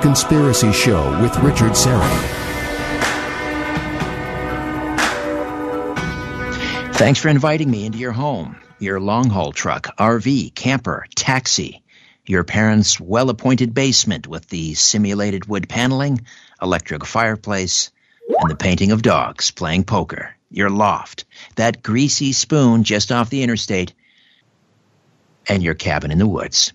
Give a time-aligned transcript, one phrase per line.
[0.00, 2.48] Conspiracy Show with Richard Syrett.
[6.94, 11.82] Thanks for inviting me into your home, your long haul truck, RV, camper, taxi,
[12.26, 16.20] your parents' well appointed basement with the simulated wood paneling,
[16.60, 17.90] electric fireplace,
[18.28, 21.24] and the painting of dogs playing poker, your loft,
[21.56, 23.94] that greasy spoon just off the interstate,
[25.48, 26.72] and your cabin in the woods.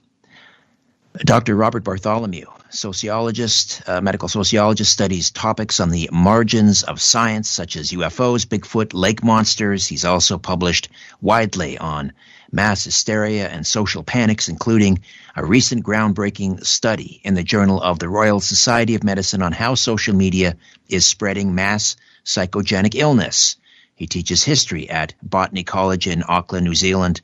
[1.18, 1.56] Dr.
[1.56, 7.92] Robert Bartholomew, sociologist, uh, medical sociologist, studies topics on the margins of science such as
[7.92, 9.88] UFOs, Bigfoot, lake monsters.
[9.88, 10.90] He's also published
[11.22, 12.14] widely on
[12.52, 15.00] mass hysteria and social panics, including
[15.36, 19.76] a recent groundbreaking study in the Journal of the Royal Society of Medicine on how
[19.76, 23.56] social media is spreading mass psychogenic illness.
[23.96, 27.22] He teaches history at Botany College in Auckland, New Zealand.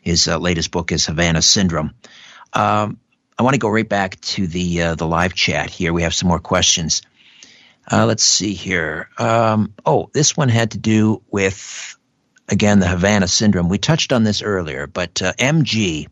[0.00, 1.94] His uh, latest book is Havana Syndrome.
[2.52, 2.98] Um,
[3.42, 5.92] I want to go right back to the uh, the live chat here.
[5.92, 7.02] We have some more questions.
[7.90, 9.08] Uh, let's see here.
[9.18, 11.98] Um, oh, this one had to do with
[12.48, 13.68] again the Havana syndrome.
[13.68, 16.06] We touched on this earlier, but uh, MG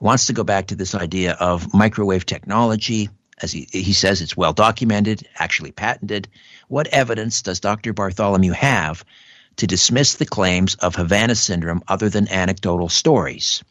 [0.00, 3.10] wants to go back to this idea of microwave technology.
[3.36, 6.28] As he, he says, it's well documented, actually patented.
[6.68, 7.92] What evidence does Dr.
[7.92, 9.04] Bartholomew have
[9.56, 13.62] to dismiss the claims of Havana syndrome other than anecdotal stories?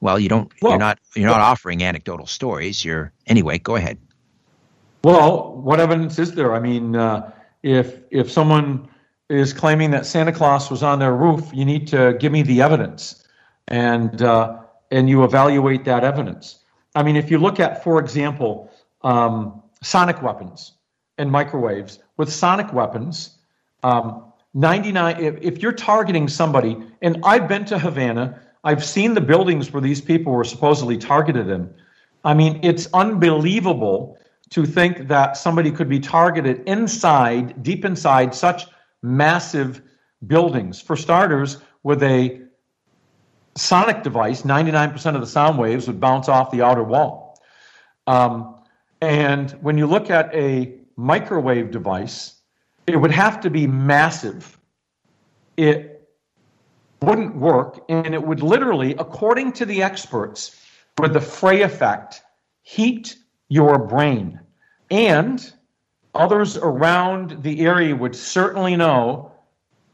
[0.00, 0.52] Well, you don't.
[0.62, 0.98] Well, you're not.
[1.14, 2.84] You're not offering anecdotal stories.
[2.84, 3.58] You're anyway.
[3.58, 3.98] Go ahead.
[5.02, 6.54] Well, what evidence is there?
[6.54, 7.32] I mean, uh,
[7.62, 8.88] if if someone
[9.28, 12.62] is claiming that Santa Claus was on their roof, you need to give me the
[12.62, 13.24] evidence,
[13.66, 14.58] and uh,
[14.90, 16.60] and you evaluate that evidence.
[16.94, 18.70] I mean, if you look at, for example,
[19.02, 20.72] um, sonic weapons
[21.18, 21.98] and microwaves.
[22.16, 23.38] With sonic weapons,
[23.82, 24.24] um,
[24.54, 25.22] 99.
[25.22, 29.80] If, if you're targeting somebody, and I've been to Havana I've seen the buildings where
[29.80, 31.72] these people were supposedly targeted in.
[32.24, 34.18] I mean, it's unbelievable
[34.50, 38.66] to think that somebody could be targeted inside, deep inside such
[39.02, 39.82] massive
[40.26, 40.80] buildings.
[40.80, 42.40] For starters, with a
[43.56, 47.40] sonic device, 99% of the sound waves would bounce off the outer wall.
[48.06, 48.56] Um,
[49.00, 52.34] and when you look at a microwave device,
[52.86, 54.58] it would have to be massive.
[55.56, 55.97] It
[57.02, 60.60] wouldn't work, and it would literally, according to the experts,
[60.98, 62.22] with the Frey effect,
[62.62, 63.16] heat
[63.48, 64.40] your brain.
[64.90, 65.52] And
[66.14, 69.32] others around the area would certainly know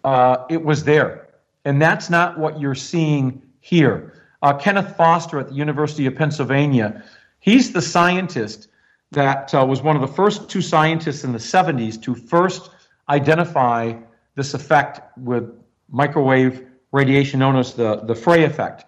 [0.02, 1.28] uh, it was there.
[1.64, 4.14] And that's not what you're seeing here.
[4.42, 7.02] Uh, Kenneth Foster at the University of Pennsylvania,
[7.40, 8.68] he's the scientist
[9.12, 12.70] that uh, was one of the first two scientists in the 70s to first
[13.08, 13.94] identify
[14.34, 15.50] this effect with
[15.88, 18.84] microwave radiation known as the, the Frey effect.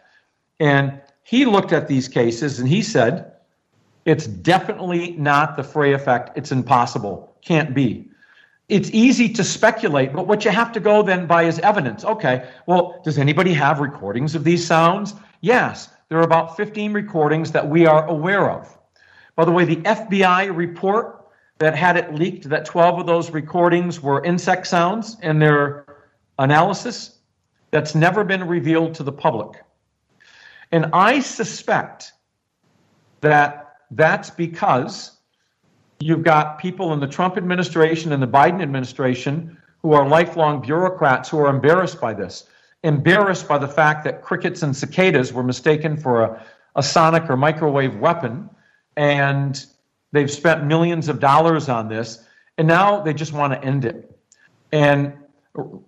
[0.61, 3.33] And he looked at these cases and he said,
[4.05, 6.31] it's definitely not the Frey effect.
[6.39, 7.37] It's impossible.
[7.43, 8.09] Can't be.
[8.69, 12.05] It's easy to speculate, but what you have to go then by is evidence.
[12.05, 15.15] Okay, well, does anybody have recordings of these sounds?
[15.41, 18.78] Yes, there are about 15 recordings that we are aware of.
[19.34, 21.27] By the way, the FBI report
[21.59, 25.87] that had it leaked that 12 of those recordings were insect sounds in their
[26.39, 27.16] analysis
[27.71, 29.62] that's never been revealed to the public.
[30.72, 32.12] And I suspect
[33.21, 35.12] that that's because
[36.00, 41.28] you've got people in the Trump administration and the Biden administration who are lifelong bureaucrats
[41.28, 42.49] who are embarrassed by this,
[42.82, 47.37] embarrassed by the fact that crickets and cicadas were mistaken for a, a sonic or
[47.37, 48.50] microwave weapon,
[48.97, 49.66] and
[50.12, 52.25] they've spent millions of dollars on this,
[52.59, 54.19] and now they just want to end it.
[54.72, 55.12] And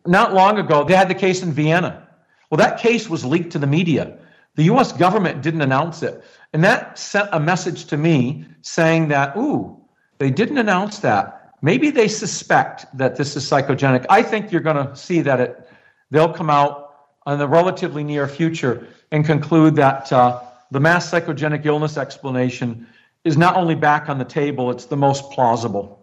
[0.06, 2.06] not long ago, they had the case in Vienna.
[2.50, 4.18] Well, that case was leaked to the media.
[4.54, 6.22] The US government didn't announce it.
[6.52, 9.80] And that sent a message to me saying that, ooh,
[10.18, 11.54] they didn't announce that.
[11.60, 14.06] Maybe they suspect that this is psychogenic.
[14.08, 15.68] I think you're going to see that it,
[16.10, 16.94] they'll come out
[17.26, 20.40] in the relatively near future and conclude that uh,
[20.70, 22.86] the mass psychogenic illness explanation
[23.24, 25.97] is not only back on the table, it's the most plausible.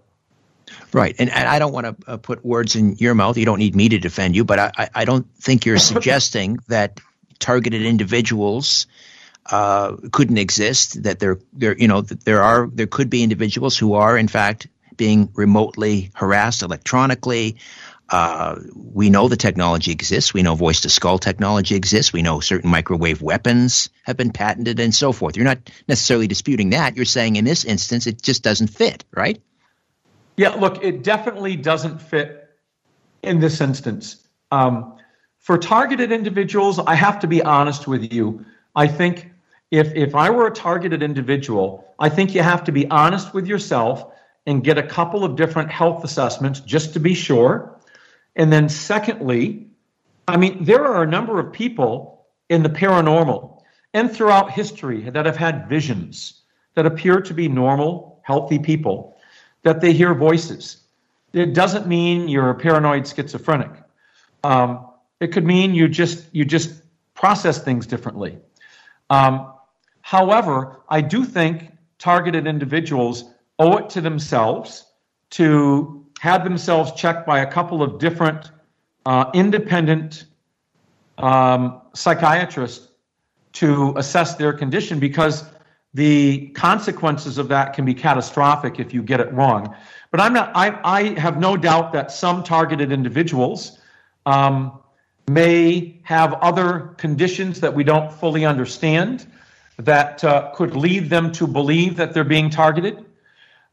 [0.94, 3.38] Right, and, and I don't want to uh, put words in your mouth.
[3.38, 7.00] You don't need me to defend you, but I, I don't think you're suggesting that
[7.40, 8.88] targeted individuals
[9.50, 11.04] uh, couldn't exist.
[11.04, 14.68] That there, there, you know, there are there could be individuals who are in fact
[14.98, 17.58] being remotely harassed electronically.
[18.08, 20.34] Uh, we know the technology exists.
[20.34, 22.14] We know voice to skull technology exists.
[22.14, 25.36] We know certain microwave weapons have been patented and so forth.
[25.36, 26.96] You're not necessarily disputing that.
[26.96, 29.42] You're saying in this instance it just doesn't fit, right?
[30.38, 32.50] Yeah, look, it definitely doesn't fit
[33.24, 34.28] in this instance.
[34.52, 34.98] Um,
[35.40, 38.46] for targeted individuals, I have to be honest with you.
[38.76, 39.32] I think
[39.72, 43.48] if if I were a targeted individual, I think you have to be honest with
[43.48, 44.12] yourself
[44.46, 47.80] and get a couple of different health assessments just to be sure.
[48.36, 49.68] And then secondly,
[50.28, 53.62] I mean, there are a number of people in the paranormal
[53.94, 56.42] and throughout history that have had visions
[56.76, 59.15] that appear to be normal, healthy people,
[59.66, 60.78] that they hear voices.
[61.34, 63.72] It doesn't mean you're a paranoid schizophrenic.
[64.44, 64.88] Um,
[65.20, 66.82] it could mean you just you just
[67.16, 68.38] process things differently.
[69.10, 69.52] Um,
[70.02, 73.26] however, I do think targeted individuals
[73.58, 74.86] owe it to themselves
[75.32, 78.52] to have themselves checked by a couple of different
[79.06, 80.26] uh, independent
[81.18, 82.88] um, psychiatrists
[83.54, 85.44] to assess their condition because
[85.96, 89.74] the consequences of that can be catastrophic if you get it wrong.
[90.12, 90.52] But I'm not.
[90.54, 93.80] I, I have no doubt that some targeted individuals
[94.26, 94.78] um,
[95.30, 99.26] may have other conditions that we don't fully understand
[99.78, 103.06] that uh, could lead them to believe that they're being targeted,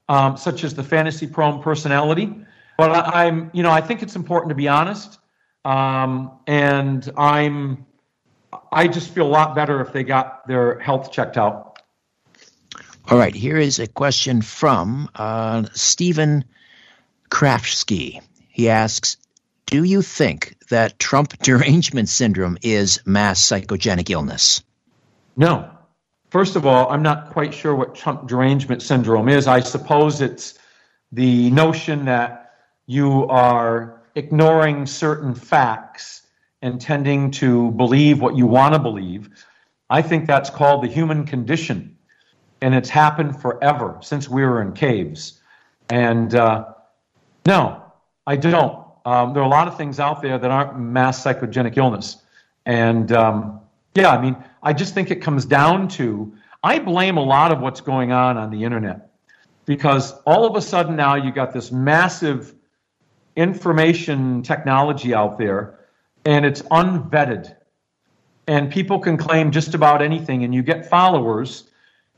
[0.09, 2.33] um, such as the fantasy-prone personality.
[2.79, 5.19] But I, am you know, I think it's important to be honest,
[5.65, 7.85] um, and I'm,
[8.71, 11.72] I just feel a lot better if they got their health checked out.
[13.09, 16.45] All right, here is a question from uh, Stephen
[17.31, 18.21] Krafsky.
[18.49, 19.17] He asks,
[19.67, 24.63] do you think that Trump derangement syndrome is mass psychogenic illness?
[25.37, 25.71] No.
[26.31, 29.47] First of all, I'm not quite sure what Trump derangement syndrome is.
[29.47, 30.59] I suppose it's
[31.11, 32.55] the notion that
[32.87, 36.23] you are ignoring certain facts
[36.63, 39.29] and tending to believe what you want to believe.
[39.91, 41.92] I think that's called the human condition.
[42.63, 45.41] And it's happened forever since we were in caves.
[45.91, 46.73] And uh,
[47.45, 47.83] no,
[48.27, 48.83] I don't.
[49.05, 52.23] Um, there are a lot of things out there that aren't mass psychogenic illness.
[52.65, 53.61] And um,
[53.95, 56.33] yeah, I mean, I just think it comes down to
[56.63, 59.11] I blame a lot of what's going on on the internet
[59.65, 62.55] because all of a sudden now you got this massive
[63.35, 65.81] information technology out there
[66.25, 67.57] and it's unvetted.
[68.47, 71.65] And people can claim just about anything and you get followers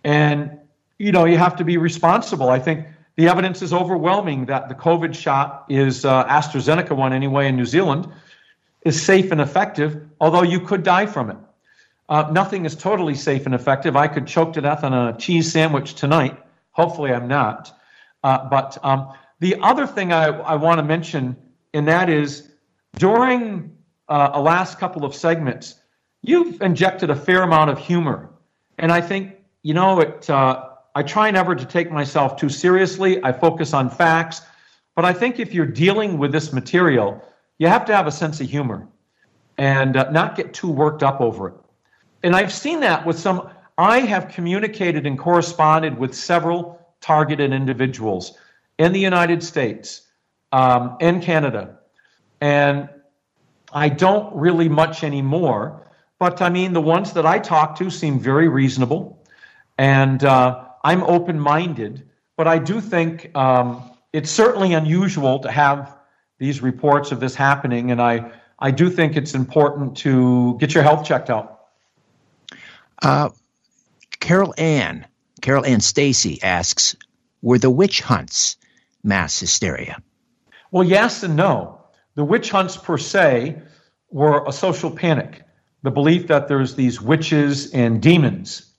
[0.04, 0.58] and
[0.98, 2.48] you know you have to be responsible.
[2.48, 2.86] I think
[3.16, 7.64] the evidence is overwhelming that the COVID shot is uh, AstraZeneca one anyway in New
[7.64, 8.08] Zealand
[8.84, 11.36] is safe and effective, although you could die from it.
[12.08, 13.96] Uh, nothing is totally safe and effective.
[13.96, 16.38] I could choke to death on a cheese sandwich tonight.
[16.72, 17.72] Hopefully, I'm not.
[18.22, 21.36] Uh, but um, the other thing I, I want to mention,
[21.72, 22.48] and that is
[22.96, 23.76] during
[24.08, 25.76] uh, a last couple of segments,
[26.20, 28.30] you've injected a fair amount of humor.
[28.78, 33.22] And I think, you know, it uh, I try never to take myself too seriously.
[33.24, 34.42] I focus on facts.
[34.94, 37.20] But I think if you're dealing with this material,
[37.58, 38.86] you have to have a sense of humor
[39.58, 41.54] and uh, not get too worked up over it.
[42.22, 48.38] And I've seen that with some, I have communicated and corresponded with several targeted individuals
[48.78, 50.02] in the United States
[50.52, 51.78] um, and Canada.
[52.40, 52.88] And
[53.72, 55.90] I don't really much anymore.
[56.18, 59.23] But I mean, the ones that I talk to seem very reasonable.
[59.78, 65.96] And uh, I'm open minded, but I do think um, it's certainly unusual to have
[66.38, 70.82] these reports of this happening, and I, I do think it's important to get your
[70.82, 71.60] health checked out.
[73.02, 73.30] Uh,
[74.20, 75.06] Carol Ann,
[75.40, 76.96] Carol Ann Stacy asks,
[77.42, 78.56] were the witch hunts
[79.02, 80.02] mass hysteria?
[80.70, 81.84] Well, yes and no.
[82.14, 83.60] The witch hunts per se
[84.10, 85.42] were a social panic,
[85.82, 88.73] the belief that there's these witches and demons.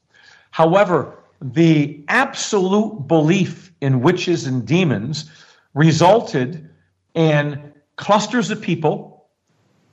[0.56, 5.30] However, the absolute belief in witches and demons
[5.74, 6.70] resulted
[7.14, 9.26] in clusters of people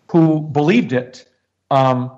[0.08, 1.28] who believed it
[1.72, 2.12] um,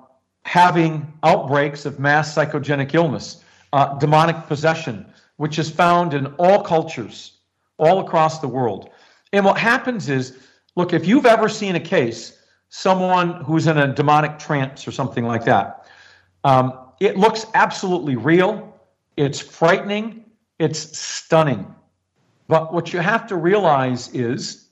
[0.45, 5.07] having outbreaks of mass psychogenic illness, uh, demonic possession,
[5.39, 7.39] which is found in all cultures,
[7.79, 8.91] all across the world.
[9.33, 10.37] And what happens is
[10.77, 12.37] look, if you've ever seen a case,
[12.69, 15.87] someone who's in a demonic trance or something like that,
[16.45, 18.75] um, it looks absolutely real
[19.17, 20.25] it's frightening,
[20.59, 21.73] it's stunning.
[22.49, 24.69] But what you have to realize is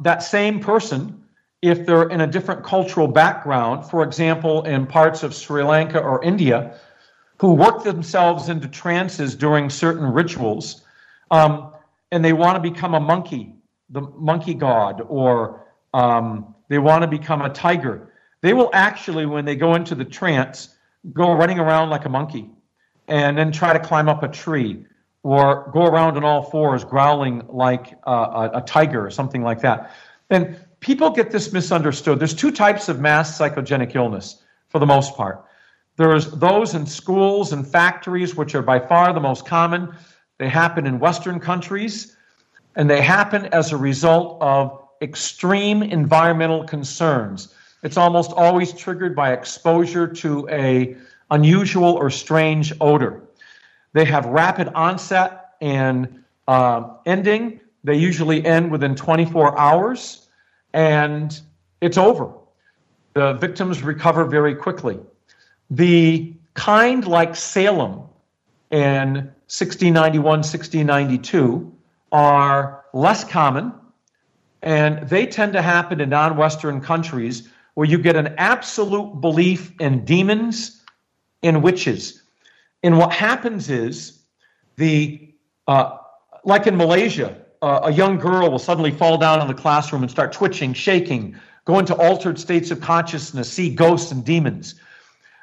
[0.00, 1.24] that same person,
[1.60, 6.22] if they're in a different cultural background, for example, in parts of Sri Lanka or
[6.22, 6.78] India,
[7.38, 10.82] who work themselves into trances during certain rituals,
[11.30, 11.72] um,
[12.10, 13.54] and they want to become a monkey,
[13.90, 19.44] the monkey god, or um, they want to become a tiger, they will actually, when
[19.44, 20.71] they go into the trance,
[21.12, 22.50] go running around like a monkey
[23.08, 24.84] and then try to climb up a tree
[25.22, 29.92] or go around on all fours growling like a, a, tiger or something like that.
[30.30, 32.18] And people get this misunderstood.
[32.18, 35.44] There's two types of mass psychogenic illness for the most part.
[35.96, 39.94] There's those in schools and factories, which are by far the most common.
[40.38, 42.16] They happen in Western countries,
[42.74, 47.54] and they happen as a result of extreme environmental concerns.
[47.82, 50.96] It's almost always triggered by exposure to a
[51.30, 53.22] unusual or strange odor.
[53.92, 57.60] They have rapid onset and uh, ending.
[57.84, 60.28] They usually end within 24 hours,
[60.72, 61.38] and
[61.80, 62.32] it's over.
[63.14, 64.98] The victims recover very quickly.
[65.70, 68.02] The kind like Salem
[68.70, 71.72] in 1691, 1692
[72.12, 73.72] are less common,
[74.62, 79.72] and they tend to happen in non Western countries where you get an absolute belief
[79.80, 80.82] in demons
[81.42, 82.22] and witches.
[82.82, 84.20] And what happens is
[84.76, 85.32] the
[85.66, 85.98] uh,
[86.44, 90.10] like in Malaysia, uh, a young girl will suddenly fall down in the classroom and
[90.10, 94.74] start twitching, shaking, go into altered states of consciousness, see ghosts and demons.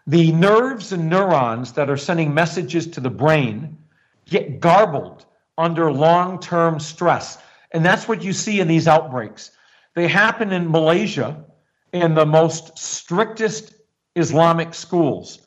[0.08, 3.78] The nerves and neurons that are sending messages to the brain
[4.26, 5.26] get garbled
[5.58, 7.38] under long term stress.
[7.72, 9.52] And that's what you see in these outbreaks.
[9.94, 11.46] They happen in Malaysia
[11.94, 13.74] in the most strictest
[14.16, 15.40] Islamic schools.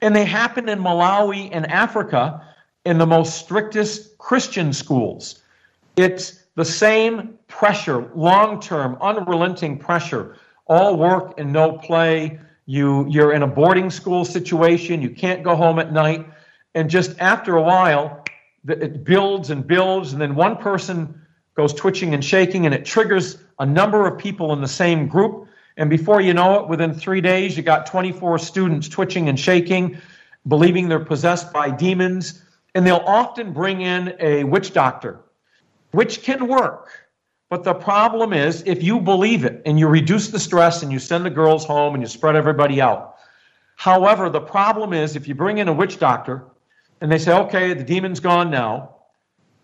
[0.00, 2.42] And they happen in Malawi and Africa
[2.84, 5.42] in the most strictest Christian schools.
[5.96, 12.38] It's the same pressure, long term, unrelenting pressure, all work and no play.
[12.66, 16.26] You, you're in a boarding school situation, you can't go home at night.
[16.74, 18.24] And just after a while,
[18.68, 21.20] it builds and builds, and then one person
[21.54, 25.48] goes twitching and shaking, and it triggers a number of people in the same group.
[25.76, 29.98] And before you know it, within three days, you got 24 students twitching and shaking,
[30.46, 32.42] believing they're possessed by demons.
[32.74, 35.20] And they'll often bring in a witch doctor,
[35.90, 36.90] which can work.
[37.50, 40.98] But the problem is, if you believe it and you reduce the stress and you
[40.98, 43.16] send the girls home and you spread everybody out.
[43.76, 46.44] However, the problem is, if you bring in a witch doctor
[47.00, 48.96] and they say, okay, the demon's gone now,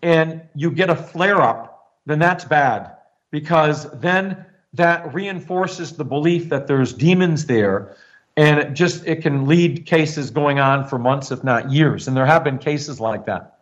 [0.01, 2.91] and you get a flare up, then that's bad
[3.31, 7.95] because then that reinforces the belief that there's demons there
[8.37, 12.15] and it just it can lead cases going on for months if not years and
[12.15, 13.57] there have been cases like that.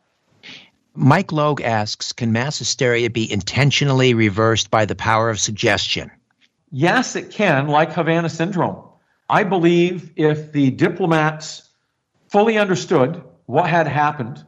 [0.94, 6.12] Mike logue asks can mass hysteria be intentionally reversed by the power of suggestion?
[6.72, 8.84] Yes it can like havana syndrome.
[9.30, 11.70] I believe if the diplomats
[12.28, 14.46] fully understood what had happened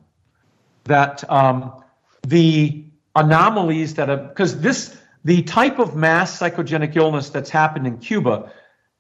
[0.86, 1.84] that um,
[2.24, 2.84] the
[3.16, 8.52] anomalies that have because this the type of mass psychogenic illness that's happened in Cuba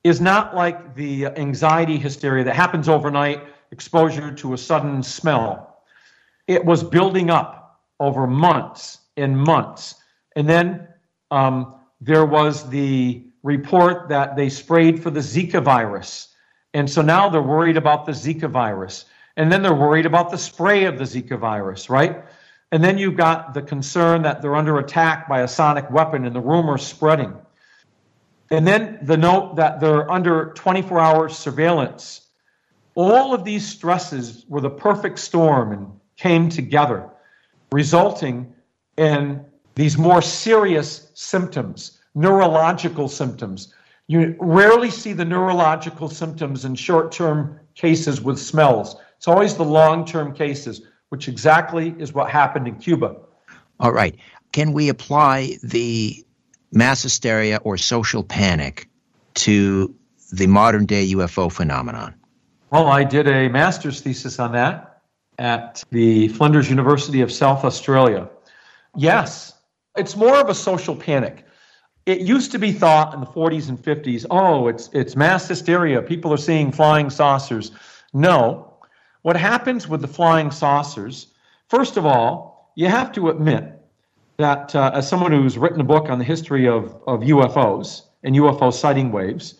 [0.03, 5.83] is not like the anxiety hysteria that happens overnight, exposure to a sudden smell.
[6.47, 9.95] It was building up over months and months.
[10.35, 10.87] And then
[11.31, 16.33] um, there was the report that they sprayed for the Zika virus.
[16.73, 19.05] And so now they're worried about the Zika virus.
[19.37, 22.23] And then they're worried about the spray of the Zika virus, right?
[22.71, 26.35] And then you've got the concern that they're under attack by a sonic weapon and
[26.35, 27.33] the rumor spreading.
[28.51, 32.27] And then the note that they're under 24 hour surveillance.
[32.95, 37.09] All of these stresses were the perfect storm and came together,
[37.71, 38.53] resulting
[38.97, 39.45] in
[39.75, 43.73] these more serious symptoms, neurological symptoms.
[44.07, 48.95] You rarely see the neurological symptoms in short term cases with smells.
[49.17, 53.15] It's always the long term cases which exactly is what happened in Cuba.
[53.79, 54.15] All right.
[54.51, 56.23] Can we apply the
[56.71, 58.87] mass hysteria or social panic
[59.35, 59.93] to
[60.31, 62.15] the modern day UFO phenomenon?
[62.71, 65.01] Well, I did a master's thesis on that
[65.39, 68.29] at the Flinders University of South Australia.
[68.95, 69.53] Yes,
[69.95, 71.45] it's more of a social panic.
[72.05, 76.01] It used to be thought in the 40s and 50s, oh, it's it's mass hysteria.
[76.01, 77.71] People are seeing flying saucers.
[78.13, 78.68] No,
[79.21, 81.27] what happens with the flying saucers,
[81.67, 83.79] first of all, you have to admit
[84.37, 88.35] that uh, as someone who's written a book on the history of, of UFOs and
[88.35, 89.55] UFO sighting waves,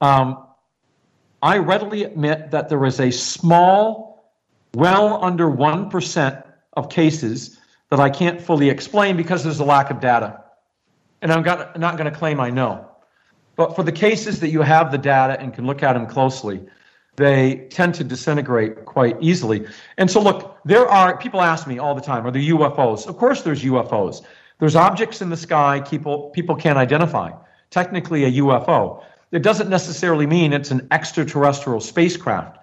[0.00, 0.46] um,
[1.42, 4.32] I readily admit that there is a small,
[4.74, 7.58] well under 1% of cases
[7.90, 10.44] that I can't fully explain because there's a lack of data.
[11.20, 12.88] And I'm not going to claim I know.
[13.56, 16.64] But for the cases that you have the data and can look at them closely,
[17.16, 19.66] they tend to disintegrate quite easily.
[19.98, 23.06] And so, look, there are people ask me all the time, are there UFOs?
[23.06, 24.22] Of course, there's UFOs.
[24.58, 27.32] There's objects in the sky people people can't identify.
[27.70, 29.04] Technically, a UFO.
[29.30, 32.58] It doesn't necessarily mean it's an extraterrestrial spacecraft.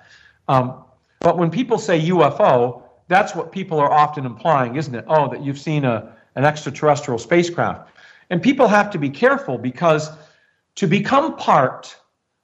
[0.47, 0.83] Um,
[1.19, 5.03] but when people say UFO, that's what people are often implying, isn't it?
[5.07, 7.91] Oh, that you've seen a, an extraterrestrial spacecraft.
[8.29, 10.09] And people have to be careful because
[10.75, 11.95] to become part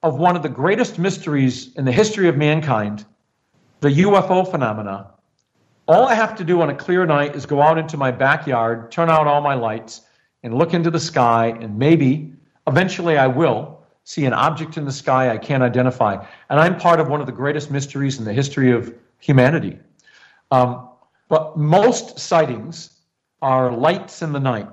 [0.05, 3.03] of one of the greatest mysteries in the history of mankind,
[3.79, 5.09] the UFO phenomena,
[5.88, 8.91] all I have to do on a clear night is go out into my backyard,
[8.91, 10.01] turn out all my lights,
[10.43, 12.31] and look into the sky, and maybe,
[12.67, 16.24] eventually, I will see an object in the sky I can't identify.
[16.51, 19.79] And I'm part of one of the greatest mysteries in the history of humanity.
[20.51, 20.88] Um,
[21.29, 22.91] but most sightings
[23.41, 24.69] are lights in the night,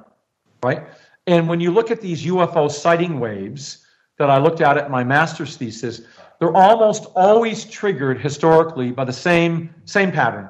[0.62, 0.82] right?
[1.26, 3.81] And when you look at these UFO sighting waves
[4.22, 6.02] that I looked at at my master's thesis,
[6.38, 10.48] they're almost always triggered historically by the same, same pattern.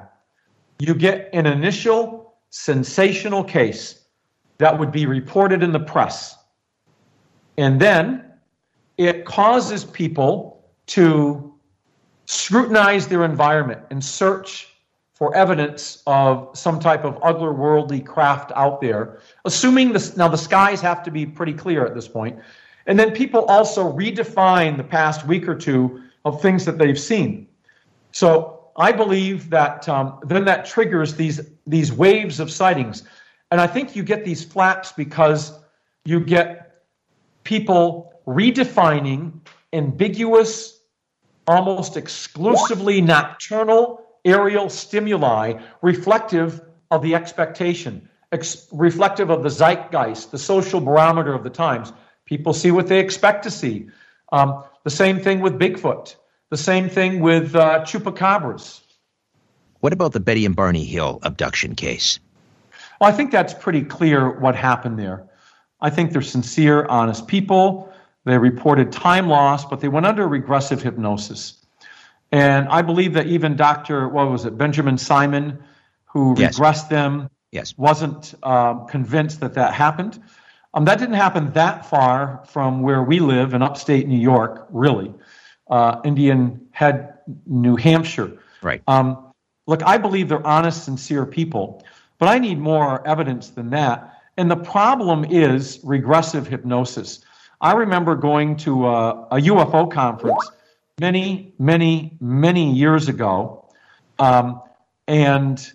[0.77, 4.05] You get an initial sensational case
[4.59, 6.37] that would be reported in the press.
[7.57, 8.23] And then
[8.97, 11.51] it causes people to
[12.25, 14.67] scrutinize their environment and search
[15.15, 20.79] for evidence of some type of otherworldly craft out there, assuming this now the skies
[20.79, 22.37] have to be pretty clear at this point.
[22.85, 27.47] And then people also redefine the past week or two of things that they've seen.
[28.11, 33.03] So I believe that um, then that triggers these these waves of sightings,
[33.51, 35.53] and I think you get these flaps because
[36.05, 36.83] you get
[37.43, 39.39] people redefining
[39.73, 40.79] ambiguous,
[41.47, 46.61] almost exclusively nocturnal aerial stimuli reflective
[46.91, 51.91] of the expectation, ex- reflective of the zeitgeist, the social barometer of the times.
[52.25, 53.87] People see what they expect to see.
[54.31, 56.15] Um, the same thing with Bigfoot.
[56.49, 58.81] The same thing with uh, chupacabras.
[59.79, 62.19] What about the Betty and Barney Hill abduction case?
[63.01, 65.27] Well, I think that's pretty clear what happened there.
[65.81, 67.93] I think they're sincere, honest people.
[68.25, 71.57] They reported time loss, but they went under regressive hypnosis.
[72.31, 74.07] And I believe that even Dr.
[74.07, 75.61] what was it, Benjamin Simon,
[76.05, 76.57] who yes.
[76.57, 77.73] regressed them, yes.
[77.77, 80.21] wasn't uh, convinced that that happened.
[80.73, 85.13] Um, that didn't happen that far from where we live in upstate New York, really.
[85.69, 88.39] Uh, Indian Head, New Hampshire.
[88.61, 88.81] Right.
[88.87, 89.33] Um,
[89.67, 91.83] look, I believe they're honest, sincere people,
[92.17, 94.21] but I need more evidence than that.
[94.37, 97.23] And the problem is regressive hypnosis.
[97.61, 100.49] I remember going to a, a UFO conference
[100.99, 103.69] many, many, many years ago.
[104.19, 104.61] Um,
[105.07, 105.71] and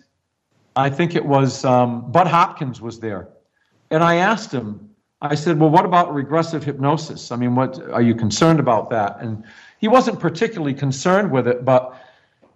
[0.75, 3.29] I think it was um, Bud Hopkins was there.
[3.91, 4.88] And I asked him,
[5.21, 7.31] I said, well, what about regressive hypnosis?
[7.31, 9.17] I mean, what are you concerned about that?
[9.19, 9.43] And
[9.79, 12.01] he wasn't particularly concerned with it, but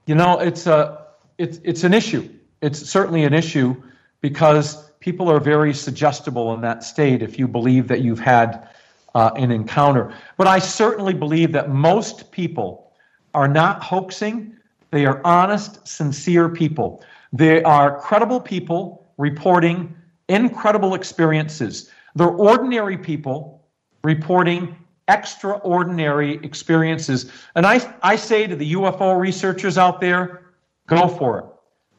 [0.06, 1.06] you know, it's a
[1.38, 2.30] it's it's an issue.
[2.62, 3.76] It's certainly an issue
[4.21, 8.69] because people are very suggestible in that state if you believe that you've had
[9.15, 10.13] uh, an encounter.
[10.38, 12.93] But I certainly believe that most people
[13.34, 14.56] are not hoaxing.
[14.91, 17.04] They are honest, sincere people.
[17.34, 19.95] They are credible people reporting
[20.30, 21.91] incredible experiences.
[22.15, 23.65] They're ordinary people
[24.04, 24.76] reporting
[25.08, 27.32] extraordinary experiences.
[27.56, 30.45] And I, I say to the UFO researchers out there,
[30.88, 31.45] go for it.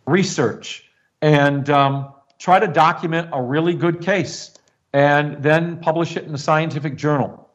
[0.06, 0.88] Research
[1.22, 4.52] and um, try to document a really good case
[4.92, 7.48] and then publish it in a scientific journal.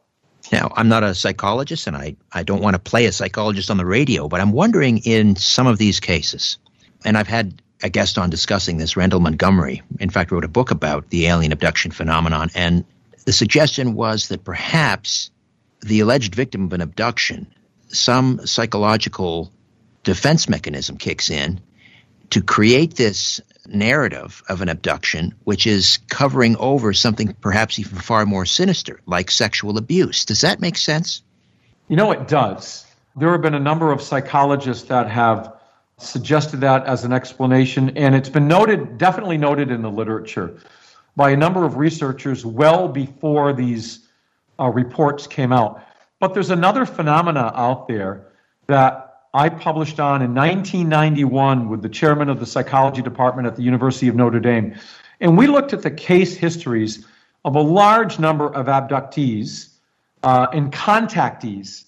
[0.52, 3.78] Now, I'm not a psychologist and I, I don't want to play a psychologist on
[3.78, 6.58] the radio, but I'm wondering in some of these cases,
[7.06, 10.71] and I've had a guest on discussing this, Randall Montgomery, in fact, wrote a book
[10.71, 12.49] about the alien abduction phenomenon.
[12.55, 12.85] And
[13.25, 15.31] the suggestion was that perhaps
[15.81, 17.47] the alleged victim of an abduction,
[17.87, 19.51] some psychological
[20.03, 21.61] defense mechanism kicks in
[22.31, 28.25] to create this narrative of an abduction, which is covering over something perhaps even far
[28.25, 30.25] more sinister, like sexual abuse.
[30.25, 31.23] Does that make sense?
[31.87, 32.85] You know, it does.
[33.15, 35.59] There have been a number of psychologists that have
[35.99, 40.57] suggested that as an explanation, and it's been noted, definitely noted in the literature
[41.15, 44.07] by a number of researchers well before these
[44.59, 45.83] uh, reports came out.
[46.19, 48.27] But there's another phenomena out there
[48.67, 53.62] that I published on in 1991 with the chairman of the psychology department at the
[53.62, 54.75] University of Notre Dame.
[55.19, 57.05] And we looked at the case histories
[57.45, 59.69] of a large number of abductees
[60.23, 61.85] uh, and contactees.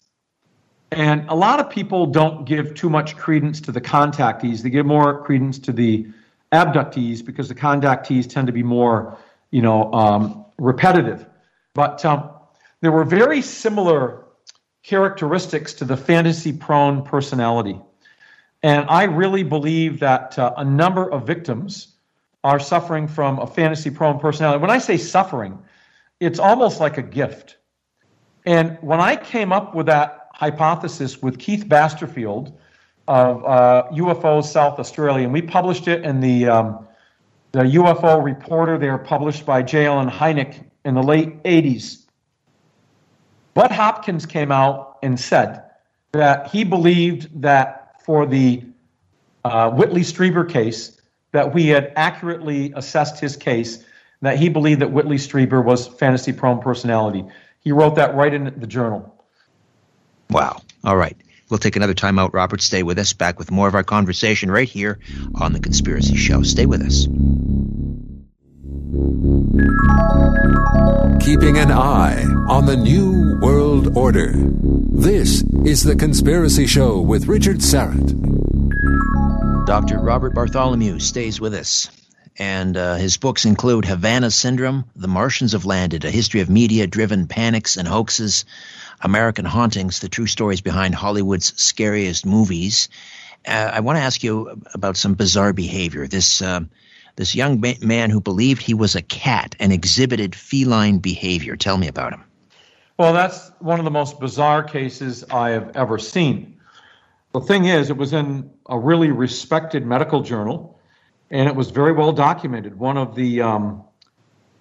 [0.92, 4.62] And a lot of people don't give too much credence to the contactees.
[4.62, 6.08] They give more credence to the
[6.52, 9.18] abductees because the contactees tend to be more,
[9.52, 11.26] you know, um, repetitive.
[11.74, 12.30] But um,
[12.82, 14.26] there were very similar
[14.84, 17.80] characteristics to the fantasy prone personality.
[18.64, 21.96] And I really believe that uh, a number of victims
[22.44, 24.60] are suffering from a fantasy prone personality.
[24.60, 25.58] When I say suffering,
[26.20, 27.58] it's almost like a gift.
[28.46, 32.52] And when I came up with that hypothesis with Keith Basterfield
[33.08, 36.88] of uh, UFO South Australia, and we published it in the, um,
[37.52, 38.80] the UFO Reporter.
[38.80, 39.86] They were published by J.
[39.86, 42.06] Allen Hynek in the late 80s.
[43.54, 45.62] Bud Hopkins came out and said
[46.14, 48.64] that he believed that for the
[49.46, 51.00] uh, Whitley Strieber case,
[51.34, 53.86] that we had accurately assessed his case,
[54.24, 57.26] that he believed that Whitley Strieber was fantasy prone personality.
[57.60, 59.21] He wrote that right in the journal.
[60.32, 60.62] Wow.
[60.84, 61.18] All right.
[61.50, 62.34] We'll take another time out.
[62.34, 63.12] Robert, stay with us.
[63.12, 65.00] Back with more of our conversation right here
[65.36, 66.44] on The Conspiracy Show.
[66.44, 67.06] Stay with us.
[71.26, 74.32] Keeping an eye on the New World Order.
[74.34, 78.16] This is The Conspiracy Show with Richard Syrett.
[79.66, 80.00] Dr.
[80.00, 81.90] Robert Bartholomew stays with us.
[82.38, 86.88] And uh, his books include Havana Syndrome, The Martians Have Landed, A History of Media
[86.88, 88.46] Driven Panics and Hoaxes,
[89.02, 92.90] American Hauntings, the true stories behind Hollywood's scariest movies.
[93.48, 96.08] Uh, I want to ask you about some bizarre behavior.
[96.08, 96.62] This uh,
[97.16, 101.56] this young ma- man who believed he was a cat and exhibited feline behavior.
[101.56, 102.24] Tell me about him.
[102.98, 106.60] Well, that's one of the most bizarre cases I have ever seen.
[107.34, 110.80] The thing is, it was in a really respected medical journal,
[111.30, 112.78] and it was very well documented.
[112.78, 113.84] One of the um,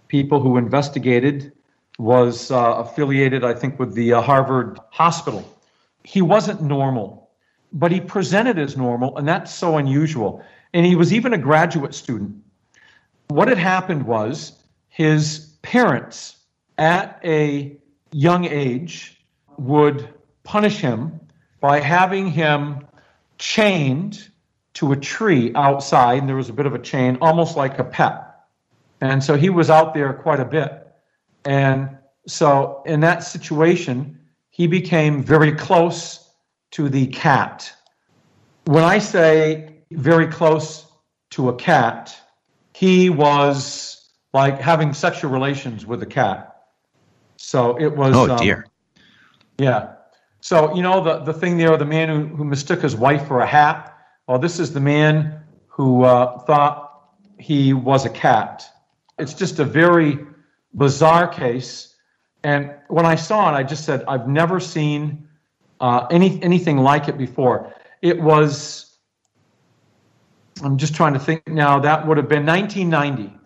[0.09, 1.53] people who investigated
[1.99, 5.45] was uh, affiliated, I think, with the uh, Harvard Hospital.
[6.05, 7.31] He wasn't normal,
[7.73, 10.43] but he presented as normal, and that's so unusual.
[10.73, 12.43] And he was even a graduate student.
[13.29, 14.53] What had happened was
[14.89, 16.37] his parents,
[16.79, 17.77] at a
[18.13, 19.21] young age,
[19.59, 20.09] would
[20.43, 21.21] punish him
[21.61, 22.87] by having him
[23.39, 24.29] chained
[24.75, 27.85] to a tree outside, and there was a bit of a chain, almost like a
[27.85, 28.27] pet.
[29.01, 30.80] And so he was out there quite a bit.
[31.45, 34.19] And so in that situation,
[34.51, 36.31] he became very close
[36.73, 37.73] to the cat.
[38.67, 40.87] When I say very close
[41.31, 42.17] to a cat,
[42.75, 46.67] he was like having sexual relations with a cat.
[47.37, 48.15] So it was.
[48.15, 48.65] Oh, dear.
[48.97, 49.05] Um,
[49.59, 49.95] yeah.
[50.41, 53.41] So, you know, the, the thing there, the man who, who mistook his wife for
[53.41, 53.95] a hat,
[54.27, 58.65] well, this is the man who uh, thought he was a cat.
[59.19, 60.19] It's just a very
[60.75, 61.95] bizarre case.
[62.43, 65.29] And when I saw it, I just said, I've never seen
[65.81, 67.73] uh, any, anything like it before.
[68.03, 68.97] It was,
[70.63, 73.37] I'm just trying to think now, that would have been 1990.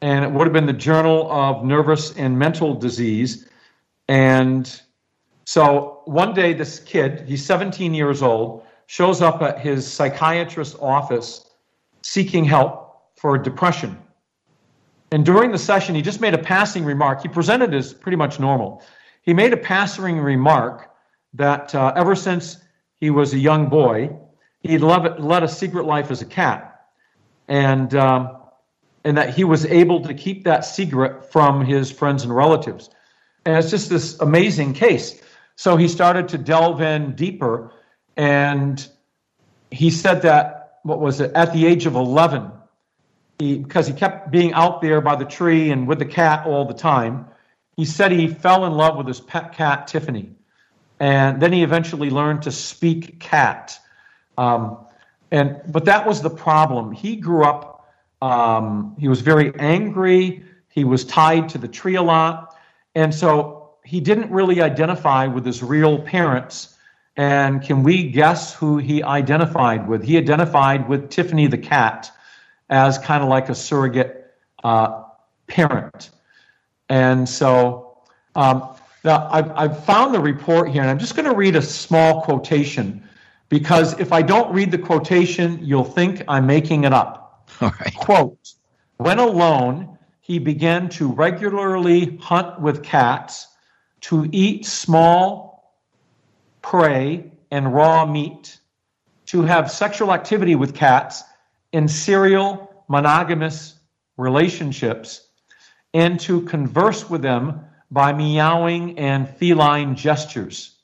[0.00, 3.48] And it would have been the Journal of Nervous and Mental Disease.
[4.08, 4.80] And
[5.46, 11.48] so one day, this kid, he's 17 years old, shows up at his psychiatrist's office
[12.02, 13.98] seeking help for depression.
[15.10, 17.22] And during the session, he just made a passing remark.
[17.22, 18.82] He presented as pretty much normal.
[19.22, 20.90] He made a passing remark
[21.34, 22.58] that uh, ever since
[23.00, 24.16] he was a young boy,
[24.60, 26.86] he'd love, led a secret life as a cat.
[27.48, 28.38] And, um,
[29.04, 32.90] and that he was able to keep that secret from his friends and relatives.
[33.44, 35.20] And it's just this amazing case.
[35.56, 37.72] So he started to delve in deeper,
[38.16, 38.86] and
[39.70, 42.50] he said that, what was it, at the age of 11,
[43.38, 46.66] he, because he kept being out there by the tree and with the cat all
[46.66, 47.26] the time.
[47.76, 50.30] He said he fell in love with his pet cat, Tiffany.
[51.00, 53.78] And then he eventually learned to speak cat.
[54.38, 54.78] Um,
[55.30, 56.92] and, but that was the problem.
[56.92, 57.88] He grew up,
[58.22, 60.44] um, he was very angry.
[60.68, 62.56] He was tied to the tree a lot.
[62.94, 66.76] And so he didn't really identify with his real parents.
[67.16, 70.04] And can we guess who he identified with?
[70.04, 72.10] He identified with Tiffany the cat
[72.74, 75.04] as kind of like a surrogate uh,
[75.46, 76.10] parent.
[76.88, 77.98] And so
[78.34, 81.62] um, now I've, I've found the report here, and I'm just going to read a
[81.62, 83.08] small quotation
[83.48, 87.48] because if I don't read the quotation, you'll think I'm making it up.
[87.60, 87.94] All right.
[87.94, 88.54] Quote
[88.96, 93.46] When alone, he began to regularly hunt with cats,
[94.02, 95.72] to eat small
[96.62, 98.58] prey and raw meat,
[99.26, 101.22] to have sexual activity with cats
[101.72, 103.74] and serial monogamous
[104.16, 105.28] relationships
[105.92, 110.76] and to converse with them by meowing and feline gestures.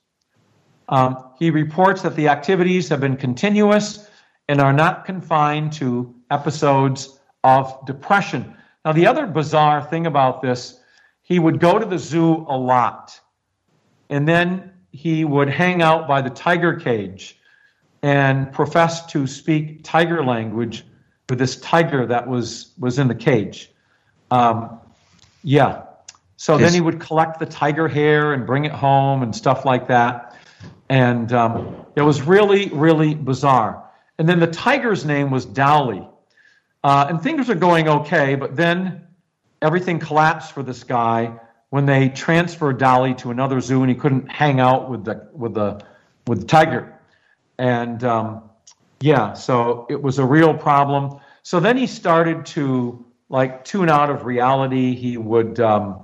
[0.89, 4.09] Um, he reports that the activities have been continuous
[4.49, 8.57] and are not confined to episodes of depression.
[8.85, 10.81] Now, the other bizarre thing about this,
[11.23, 13.21] he would go to the zoo a lot,
[14.09, 17.39] and then he would hang out by the tiger cage
[18.03, 20.85] and profess to speak tiger language
[21.31, 23.71] with this tiger that was was in the cage.
[24.31, 24.81] Um,
[25.43, 25.85] yeah.
[26.37, 29.89] So then he would collect the tiger hair and bring it home and stuff like
[29.89, 30.37] that.
[30.89, 33.85] And um, it was really, really bizarre.
[34.19, 36.07] And then the tiger's name was Dowley.
[36.83, 39.07] Uh, and things are going okay, but then
[39.61, 41.39] everything collapsed for this guy
[41.69, 45.55] when they transferred Dolly to another zoo and he couldn't hang out with the with
[45.55, 45.85] the
[46.27, 46.99] with the tiger,
[47.59, 48.50] and um,
[49.01, 51.21] yeah, so it was a real problem.
[51.43, 54.95] So then he started to like tune out of reality.
[54.95, 56.01] He would um,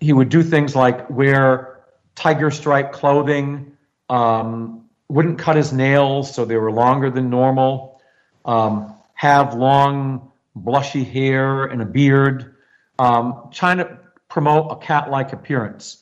[0.00, 1.80] he would do things like wear
[2.14, 3.76] tiger stripe clothing,
[4.08, 8.00] um, wouldn't cut his nails so they were longer than normal,
[8.44, 12.56] um, have long blushy hair and a beard,
[12.98, 15.98] um, trying to promote a cat-like appearance.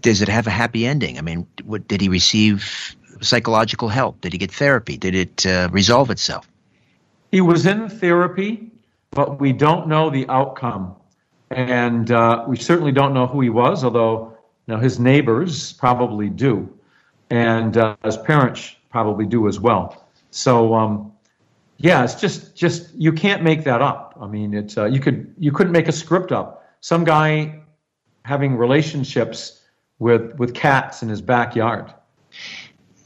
[0.00, 1.18] Does it have a happy ending?
[1.18, 4.20] I mean, what, did he receive psychological help?
[4.20, 4.96] Did he get therapy?
[4.96, 6.48] Did it uh, resolve itself?
[7.30, 8.70] He was in therapy,
[9.10, 10.96] but we don't know the outcome.
[11.50, 16.28] And uh, we certainly don't know who he was, although you know, his neighbors probably
[16.28, 16.72] do.
[17.30, 20.06] And uh, his parents probably do as well.
[20.30, 21.12] So, um,
[21.78, 24.16] yeah, it's just, just you can't make that up.
[24.20, 26.64] I mean, it's, uh, you, could, you couldn't make a script up.
[26.80, 27.60] Some guy
[28.24, 29.62] having relationships
[29.98, 31.92] with, with cats in his backyard.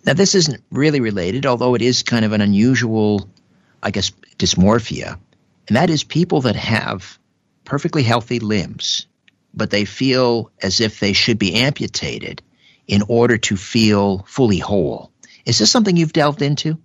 [0.07, 3.29] Now, this isn't really related, although it is kind of an unusual,
[3.83, 5.19] I guess, dysmorphia.
[5.67, 7.19] And that is people that have
[7.65, 9.07] perfectly healthy limbs,
[9.53, 12.41] but they feel as if they should be amputated
[12.87, 15.11] in order to feel fully whole.
[15.45, 16.79] Is this something you've delved into?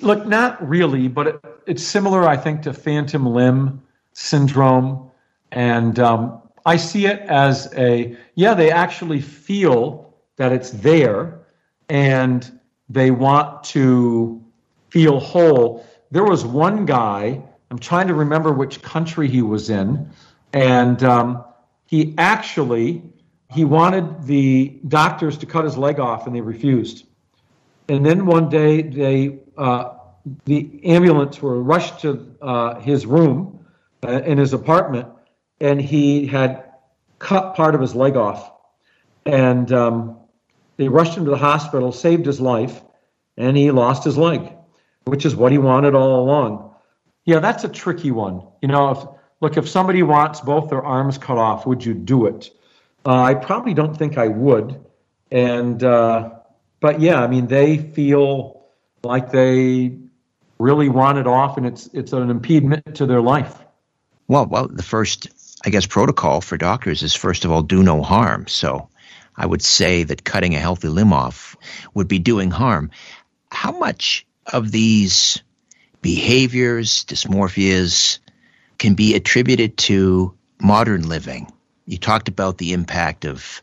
[0.00, 3.80] Look, not really, but it, it's similar, I think, to phantom limb
[4.12, 5.08] syndrome.
[5.52, 11.43] And um, I see it as a, yeah, they actually feel that it's there
[11.88, 14.44] and they want to
[14.90, 15.86] feel whole.
[16.10, 20.10] There was one guy, I'm trying to remember which country he was in,
[20.52, 21.44] and um,
[21.86, 23.02] he actually
[23.50, 27.06] he wanted the doctors to cut his leg off, and they refused.
[27.88, 29.94] And then one day, they uh,
[30.44, 33.64] the ambulance were rushed to uh, his room
[34.02, 35.08] uh, in his apartment,
[35.60, 36.64] and he had
[37.18, 38.52] cut part of his leg off,
[39.26, 40.18] and um,
[40.76, 42.82] they rushed him to the hospital, saved his life,
[43.36, 44.52] and he lost his leg,
[45.04, 46.74] which is what he wanted all along.
[47.24, 48.46] Yeah, that's a tricky one.
[48.60, 48.98] You know, if,
[49.40, 52.50] look, if somebody wants both their arms cut off, would you do it?
[53.06, 54.84] Uh, I probably don't think I would.
[55.30, 56.30] And, uh,
[56.80, 58.66] but yeah, I mean, they feel
[59.02, 59.96] like they
[60.58, 63.64] really want it off, and it's it's an impediment to their life.
[64.28, 65.28] Well, well, the first,
[65.64, 68.46] I guess, protocol for doctors is first of all do no harm.
[68.46, 68.88] So
[69.36, 71.56] I would say that cutting a healthy limb off
[71.92, 72.90] would be doing harm.
[73.50, 75.42] How much of these
[76.02, 78.18] behaviors, dysmorphias,
[78.78, 81.52] can be attributed to modern living?
[81.86, 83.62] You talked about the impact of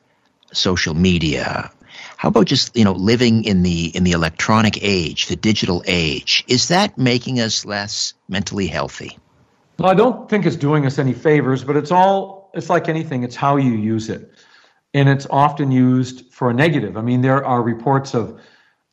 [0.52, 1.72] social media.
[2.18, 6.44] How about just you know living in the in the electronic age, the digital age?
[6.48, 9.18] Is that making us less mentally healthy?
[9.80, 13.24] Well, I don't think it's doing us any favors, but it's all it's like anything.
[13.24, 14.32] It's how you use it
[14.94, 16.98] and it's often used for a negative.
[16.98, 18.40] I mean, there are reports of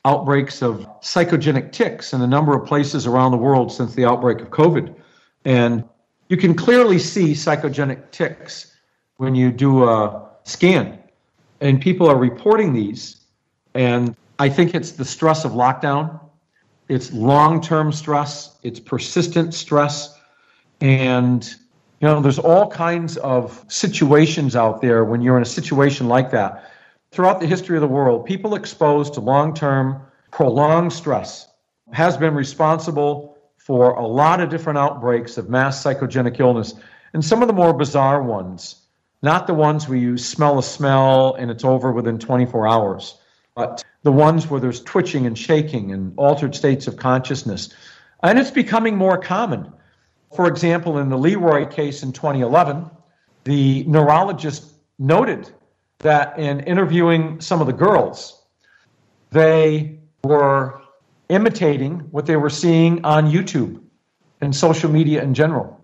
[0.05, 4.41] outbreaks of psychogenic tics in a number of places around the world since the outbreak
[4.41, 4.95] of COVID.
[5.45, 5.85] And
[6.29, 8.75] you can clearly see psychogenic tics
[9.17, 10.99] when you do a scan.
[11.61, 13.17] And people are reporting these.
[13.75, 16.21] And I think it's the stress of lockdown,
[16.89, 20.17] it's long term stress, it's persistent stress.
[20.81, 21.55] And
[22.01, 26.31] you know, there's all kinds of situations out there when you're in a situation like
[26.31, 26.71] that.
[27.11, 31.49] Throughout the history of the world, people exposed to long term, prolonged stress
[31.93, 36.75] has been responsible for a lot of different outbreaks of mass psychogenic illness.
[37.13, 38.77] And some of the more bizarre ones,
[39.23, 43.19] not the ones where you smell a smell and it's over within 24 hours,
[43.55, 47.71] but the ones where there's twitching and shaking and altered states of consciousness.
[48.23, 49.73] And it's becoming more common.
[50.35, 52.91] For example, in the Le Roy case in 2011,
[53.45, 55.51] the neurologist noted
[55.99, 58.43] that in interviewing some of the girls,
[59.31, 60.81] they were
[61.29, 63.81] imitating what they were seeing on YouTube
[64.41, 65.81] and social media in general.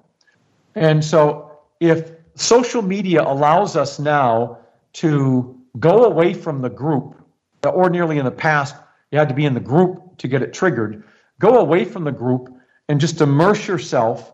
[0.75, 4.59] And so, if social media allows us now
[4.95, 7.17] to go away from the group,
[7.65, 8.77] ordinarily in the past,
[9.11, 11.03] you had to be in the group to get it triggered,
[11.39, 12.54] go away from the group
[12.89, 14.33] and just immerse yourself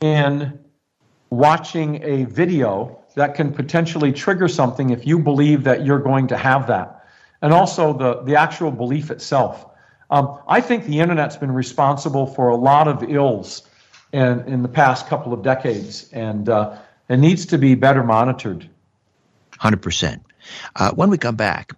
[0.00, 0.58] in
[1.30, 6.36] watching a video that can potentially trigger something if you believe that you're going to
[6.36, 7.04] have that.
[7.42, 9.66] And also the, the actual belief itself.
[10.10, 13.62] Um, I think the internet's been responsible for a lot of ills
[14.12, 18.68] in, in the past couple of decades, and uh, it needs to be better monitored.
[19.60, 20.20] 100%.
[20.76, 21.72] Uh, when we come back,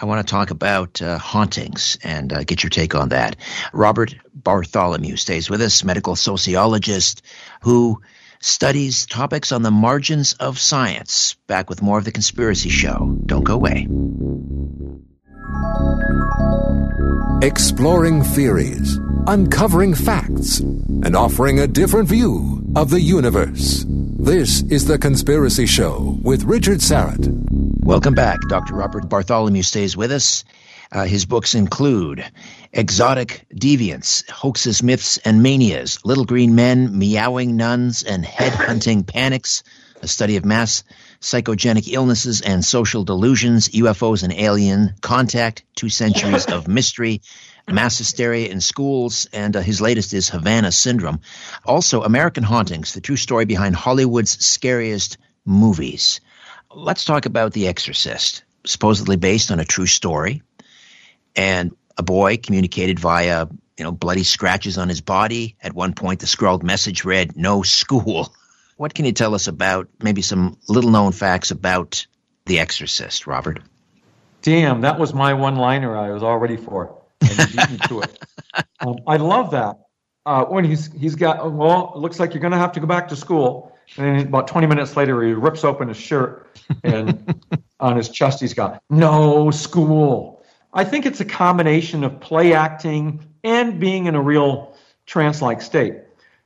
[0.00, 3.34] I want to talk about uh, hauntings and uh, get your take on that.
[3.72, 7.22] Robert Bartholomew stays with us, medical sociologist
[7.62, 8.00] who
[8.40, 11.34] studies topics on the margins of science.
[11.48, 13.18] Back with more of The Conspiracy Show.
[13.26, 13.88] Don't go away.
[17.42, 23.84] Exploring theories, uncovering facts, and offering a different view of the universe.
[23.88, 27.57] This is The Conspiracy Show with Richard Syrett.
[27.88, 28.42] Welcome back.
[28.42, 28.74] Dr.
[28.74, 30.44] Robert Bartholomew stays with us.
[30.92, 32.22] Uh, his books include
[32.70, 39.62] Exotic Deviants, Hoaxes, Myths, and Manias, Little Green Men, Meowing Nuns, and Head Hunting Panics,
[40.02, 40.84] a study of mass
[41.22, 47.22] psychogenic illnesses and social delusions, UFOs and alien contact, two centuries of mystery,
[47.66, 51.20] mass hysteria in schools, and uh, his latest is Havana Syndrome.
[51.64, 56.20] Also, American Hauntings, the true story behind Hollywood's scariest movies.
[56.74, 60.42] Let's talk about The Exorcist, supposedly based on a true story
[61.34, 65.56] and a boy communicated via you know bloody scratches on his body.
[65.62, 68.34] At one point, the scrawled message read "No school."
[68.76, 72.06] What can you tell us about maybe some little known facts about
[72.46, 73.58] The Exorcist, Robert?
[74.42, 76.96] Damn, that was my one liner I was all ready for.
[77.20, 78.24] And you beat me to it.
[78.80, 79.76] Um, I love that.
[80.24, 82.86] Uh, when he's he's got well, it looks like you're going to have to go
[82.86, 83.76] back to school.
[83.96, 87.42] And then about 20 minutes later, he rips open his shirt, and
[87.80, 90.44] on his chest he's got no school.
[90.74, 95.62] I think it's a combination of play acting and being in a real trance like
[95.62, 95.94] state.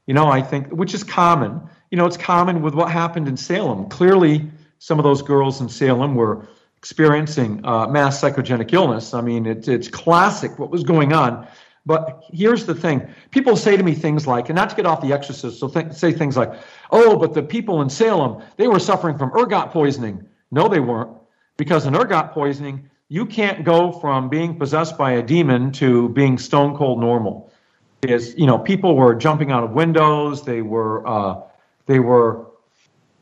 [0.06, 1.60] You know, I think, which is common.
[1.90, 3.88] You know, it's common with what happened in Salem.
[3.88, 9.14] Clearly, some of those girls in Salem were experiencing uh, mass psychogenic illness.
[9.14, 11.46] I mean, it, it's classic what was going on.
[11.84, 15.00] But here's the thing people say to me things like, and not to get off
[15.00, 16.52] the exorcist, so th- say things like,
[16.90, 20.26] oh, but the people in Salem, they were suffering from ergot poisoning.
[20.50, 21.10] No, they weren't.
[21.56, 26.38] Because in ergot poisoning, you can't go from being possessed by a demon to being
[26.38, 27.52] stone cold normal.
[28.02, 30.44] Is you know people were jumping out of windows.
[30.44, 31.42] They were uh,
[31.86, 32.46] they were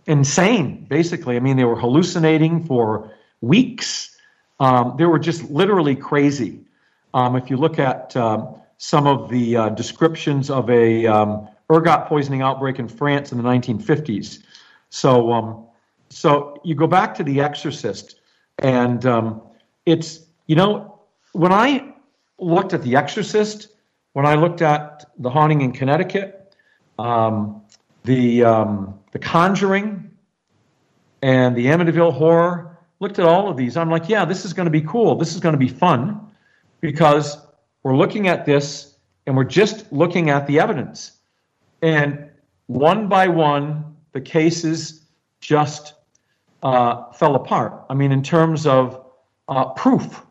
[0.07, 0.87] insane.
[0.89, 4.17] Basically, I mean they were hallucinating for weeks.
[4.59, 6.61] Um, they were just literally crazy.
[7.15, 12.07] Um, if you look at um, some of the uh, descriptions of a um, ergot
[12.07, 14.43] poisoning outbreak in France in the 1950s,
[14.91, 15.67] so um,
[16.09, 18.21] so you go back to The Exorcist,
[18.61, 19.43] and um,
[19.87, 21.01] it's you know
[21.33, 21.95] when I
[22.39, 23.69] looked at The Exorcist,
[24.13, 26.55] when I looked at The Haunting in Connecticut,
[26.97, 27.41] the
[28.05, 30.11] the Conjuring,
[31.23, 33.77] and the Amityville Horror, looked at all of these.
[33.77, 35.17] I'm like, yeah, this is going to be cool.
[35.17, 36.30] This is going to be fun
[36.81, 37.39] because
[37.83, 41.13] we're looking at this and we're just looking at the evidence.
[41.83, 42.31] And
[42.67, 45.07] one by one, the cases
[45.41, 45.95] just
[46.63, 47.85] uh, fell apart.
[47.89, 49.05] I mean, in terms of
[49.49, 50.23] uh, proof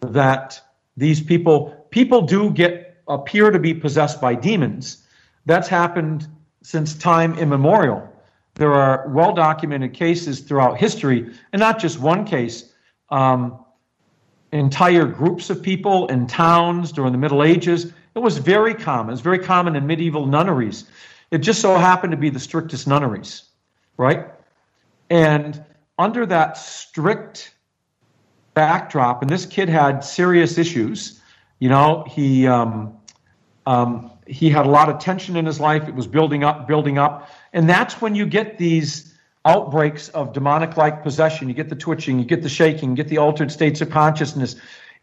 [0.00, 0.60] that
[0.96, 5.06] these people people do get appear to be possessed by demons.
[5.44, 6.26] That's happened
[6.62, 8.08] since time immemorial.
[8.54, 12.72] There are well documented cases throughout history, and not just one case.
[13.10, 13.64] Um,
[14.58, 17.92] entire groups of people in towns during the Middle Ages.
[18.14, 19.10] It was very common.
[19.10, 20.84] It was very common in medieval nunneries.
[21.30, 23.42] It just so happened to be the strictest nunneries,
[23.96, 24.26] right?
[25.10, 25.62] And
[25.98, 27.54] under that strict
[28.54, 31.20] backdrop, and this kid had serious issues.
[31.58, 32.96] You know, he um,
[33.66, 35.88] um, he had a lot of tension in his life.
[35.88, 39.15] It was building up, building up, and that's when you get these
[39.46, 41.48] outbreaks of demonic-like possession.
[41.48, 44.56] You get the twitching, you get the shaking, you get the altered states of consciousness.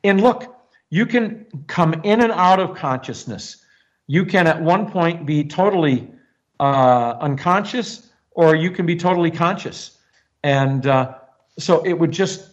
[0.04, 0.56] And look,
[0.90, 3.66] you can come in and out of consciousness.
[4.08, 6.12] You can at one point be totally
[6.60, 9.98] uh, unconscious, or you can be totally conscious.
[10.44, 11.16] And uh,
[11.58, 12.50] so it would just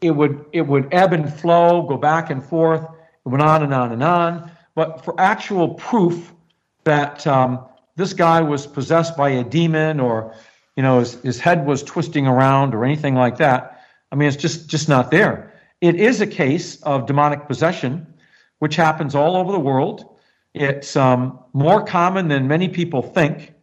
[0.00, 2.82] it would it would ebb and flow, go back and forth.
[2.82, 4.50] It went on and on and on.
[4.74, 6.32] But for actual proof
[6.84, 7.64] that um,
[7.96, 10.34] this guy was possessed by a demon, or
[10.78, 14.36] you know his, his head was twisting around, or anything like that, I mean, it's
[14.36, 15.52] just just not there.
[15.80, 18.06] It is a case of demonic possession,
[18.60, 20.16] which happens all over the world.
[20.54, 23.54] It's um, more common than many people think,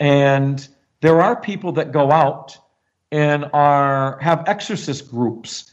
[0.00, 0.68] and
[1.00, 2.58] there are people that go out
[3.12, 5.72] and are have exorcist groups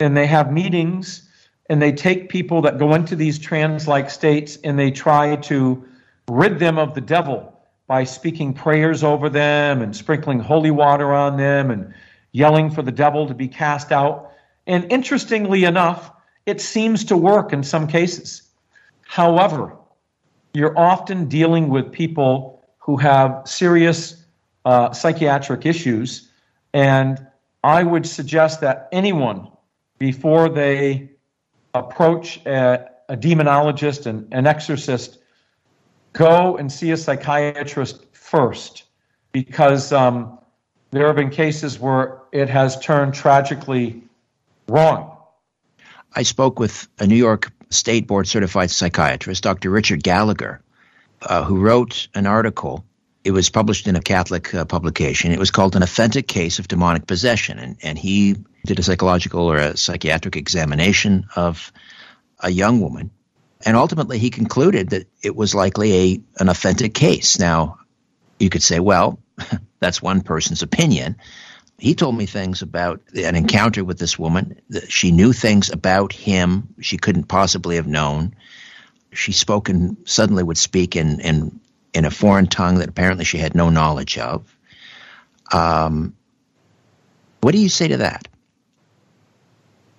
[0.00, 1.28] and they have meetings
[1.68, 5.86] and they take people that go into these trance like states and they try to
[6.26, 7.55] rid them of the devil
[7.86, 11.94] by speaking prayers over them and sprinkling holy water on them and
[12.32, 14.32] yelling for the devil to be cast out.
[14.66, 16.10] And interestingly enough,
[16.46, 18.42] it seems to work in some cases.
[19.02, 19.76] However,
[20.52, 24.24] you're often dealing with people who have serious
[24.64, 26.30] uh, psychiatric issues
[26.76, 27.26] and
[27.64, 29.48] I would suggest that anyone,
[29.98, 31.10] before they
[31.74, 35.18] approach a, a demonologist and an exorcist,
[36.16, 38.84] go and see a psychiatrist first
[39.32, 40.38] because um,
[40.90, 44.02] there have been cases where it has turned tragically
[44.66, 45.16] wrong.
[46.14, 49.70] I spoke with a New York State Board certified psychiatrist, Dr.
[49.70, 50.62] Richard Gallagher,
[51.20, 52.84] uh, who wrote an article.
[53.22, 55.32] It was published in a Catholic uh, publication.
[55.32, 57.58] It was called An Authentic Case of Demonic Possession.
[57.58, 61.72] And, and he did a psychological or a psychiatric examination of
[62.40, 63.10] a young woman.
[63.64, 67.38] And ultimately, he concluded that it was likely a, an authentic case.
[67.38, 67.78] Now,
[68.38, 69.18] you could say, well,
[69.80, 71.16] that's one person's opinion.
[71.78, 74.60] He told me things about an encounter with this woman.
[74.88, 78.34] She knew things about him she couldn't possibly have known.
[79.12, 81.60] She spoke and suddenly would speak in, in,
[81.92, 84.56] in a foreign tongue that apparently she had no knowledge of.
[85.52, 86.14] Um,
[87.40, 88.26] what do you say to that?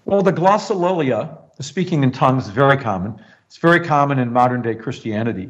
[0.06, 3.20] Well, the glossolalia, the speaking in tongues, is very common.
[3.48, 5.50] It's very common in modern day Christianity.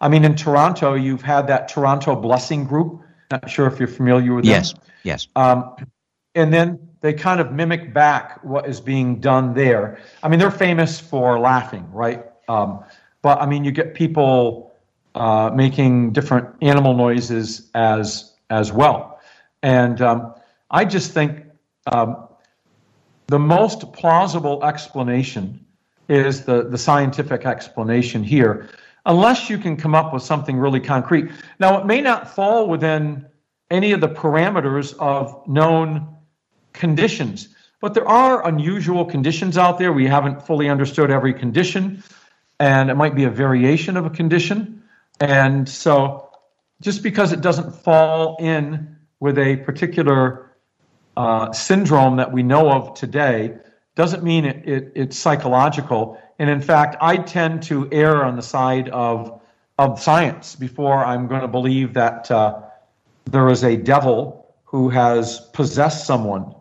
[0.00, 3.02] I mean, in Toronto, you've had that Toronto Blessing Group.
[3.30, 4.52] Not sure if you're familiar with them.
[4.52, 5.28] Yes, yes.
[5.34, 5.74] Um,
[6.34, 9.98] and then they kind of mimic back what is being done there.
[10.22, 12.24] I mean, they're famous for laughing, right?
[12.48, 12.84] Um,
[13.22, 14.72] but I mean, you get people
[15.14, 19.20] uh, making different animal noises as as well.
[19.62, 20.34] And um,
[20.70, 21.44] I just think
[21.86, 22.28] um,
[23.26, 25.66] the most plausible explanation
[26.08, 28.68] is the, the scientific explanation here,
[29.06, 31.30] unless you can come up with something really concrete.
[31.60, 33.26] Now, it may not fall within
[33.70, 36.16] any of the parameters of known
[36.72, 37.48] conditions,
[37.80, 39.92] but there are unusual conditions out there.
[39.92, 42.02] We haven't fully understood every condition,
[42.58, 44.82] and it might be a variation of a condition.
[45.20, 46.30] And so,
[46.80, 50.52] just because it doesn't fall in with a particular
[51.16, 53.58] uh, syndrome that we know of today
[53.98, 56.22] doesn't mean it, it, it's psychological.
[56.38, 59.40] And in fact, I tend to err on the side of,
[59.76, 62.62] of science before I'm going to believe that uh,
[63.24, 66.54] there is a devil who has possessed someone.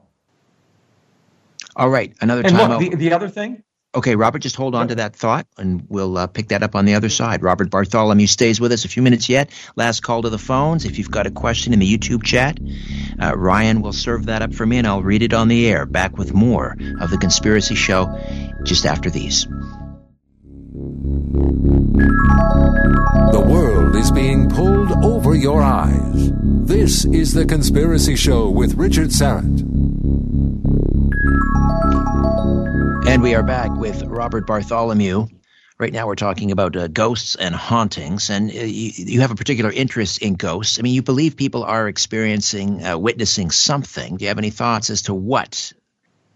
[1.75, 2.71] All right, another and time.
[2.71, 3.61] look, the, the other thing
[3.97, 6.85] Okay, Robert, just hold on to that thought, and we'll uh, pick that up on
[6.85, 7.41] the other side.
[7.41, 9.49] Robert Bartholomew stays with us a few minutes yet.
[9.75, 10.85] Last call to the phones.
[10.85, 12.59] If you've got a question in the YouTube chat,
[13.19, 15.87] uh, Ryan will serve that up for me, and I'll read it on the air.
[15.87, 18.05] Back with more of the Conspiracy Show
[18.63, 19.47] just after these.
[23.31, 26.31] The world is being pulled over your eyes.
[26.67, 29.63] This is The Conspiracy Show with Richard Syrett.
[33.07, 35.27] And we are back with Robert Bartholomew.
[35.79, 39.35] Right now, we're talking about uh, ghosts and hauntings, and uh, you, you, have a
[39.35, 40.77] particular interest in ghosts.
[40.77, 44.17] I mean, you believe people are experiencing, uh, witnessing something.
[44.17, 45.71] Do you have any thoughts as to what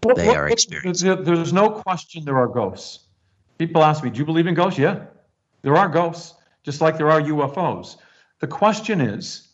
[0.02, 1.22] well, they well, are experiencing?
[1.24, 3.00] There's no question there are ghosts.
[3.58, 5.04] People ask me, "Do you believe in ghosts?" Yeah,
[5.60, 7.98] there are ghosts, just like there are UFOs.
[8.40, 9.46] The question is,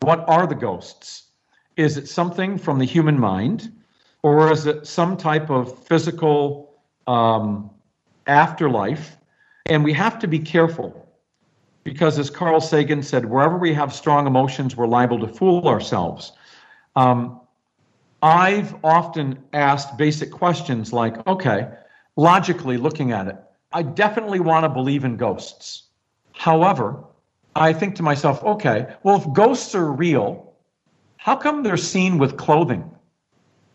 [0.00, 1.28] what are the ghosts?
[1.76, 3.70] Is it something from the human mind?
[4.26, 6.74] Or is it some type of physical
[7.06, 7.70] um,
[8.26, 9.16] afterlife?
[9.66, 11.08] And we have to be careful
[11.84, 16.32] because, as Carl Sagan said, wherever we have strong emotions, we're liable to fool ourselves.
[16.96, 17.40] Um,
[18.20, 21.68] I've often asked basic questions like, okay,
[22.16, 23.36] logically looking at it,
[23.72, 25.84] I definitely want to believe in ghosts.
[26.32, 27.04] However,
[27.54, 30.52] I think to myself, okay, well, if ghosts are real,
[31.16, 32.90] how come they're seen with clothing?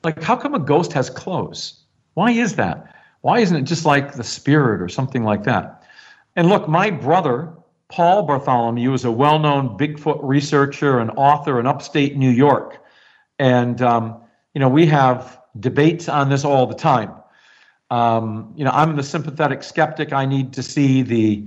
[0.03, 1.83] Like, how come a ghost has clothes?
[2.15, 2.95] Why is that?
[3.21, 5.83] Why isn't it just like the spirit or something like that?
[6.35, 7.53] And look, my brother,
[7.89, 12.83] Paul Bartholomew, is a well known Bigfoot researcher and author in upstate New York.
[13.37, 14.21] And, um,
[14.53, 17.11] you know, we have debates on this all the time.
[17.89, 20.13] Um, you know, I'm the sympathetic skeptic.
[20.13, 21.45] I need to see the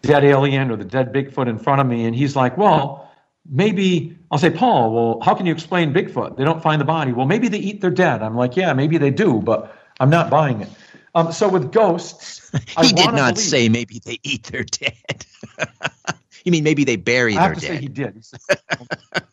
[0.00, 2.06] dead alien or the dead Bigfoot in front of me.
[2.06, 3.11] And he's like, well,
[3.48, 6.36] maybe I'll say, Paul, well, how can you explain Bigfoot?
[6.36, 7.12] They don't find the body.
[7.12, 8.22] Well, maybe they eat their dead.
[8.22, 10.68] I'm like, yeah, maybe they do, but I'm not buying it.
[11.14, 15.26] Um, so with ghosts, he did not believe, say maybe they eat their dead.
[16.44, 17.70] you mean maybe they bury I their dead?
[17.70, 18.14] I have to say he did.
[18.14, 19.24] He said,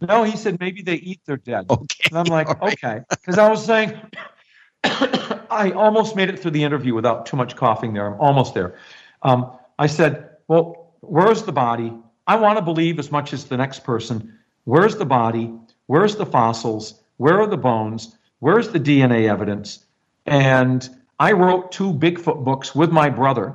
[0.00, 1.66] no, he said maybe they eat their dead.
[1.70, 2.08] Okay.
[2.10, 2.72] And I'm like, right.
[2.72, 4.00] okay, because I was saying.
[5.50, 8.06] I almost made it through the interview without too much coughing there.
[8.06, 8.78] I'm almost there.
[9.22, 11.92] Um, I said, well, where's the body?
[12.28, 14.38] I want to believe as much as the next person.
[14.64, 15.52] Where's the body?
[15.86, 17.00] Where's the fossils?
[17.16, 18.16] Where are the bones?
[18.40, 19.84] Where's the DNA evidence?
[20.26, 23.54] And I wrote two Bigfoot books with my brother,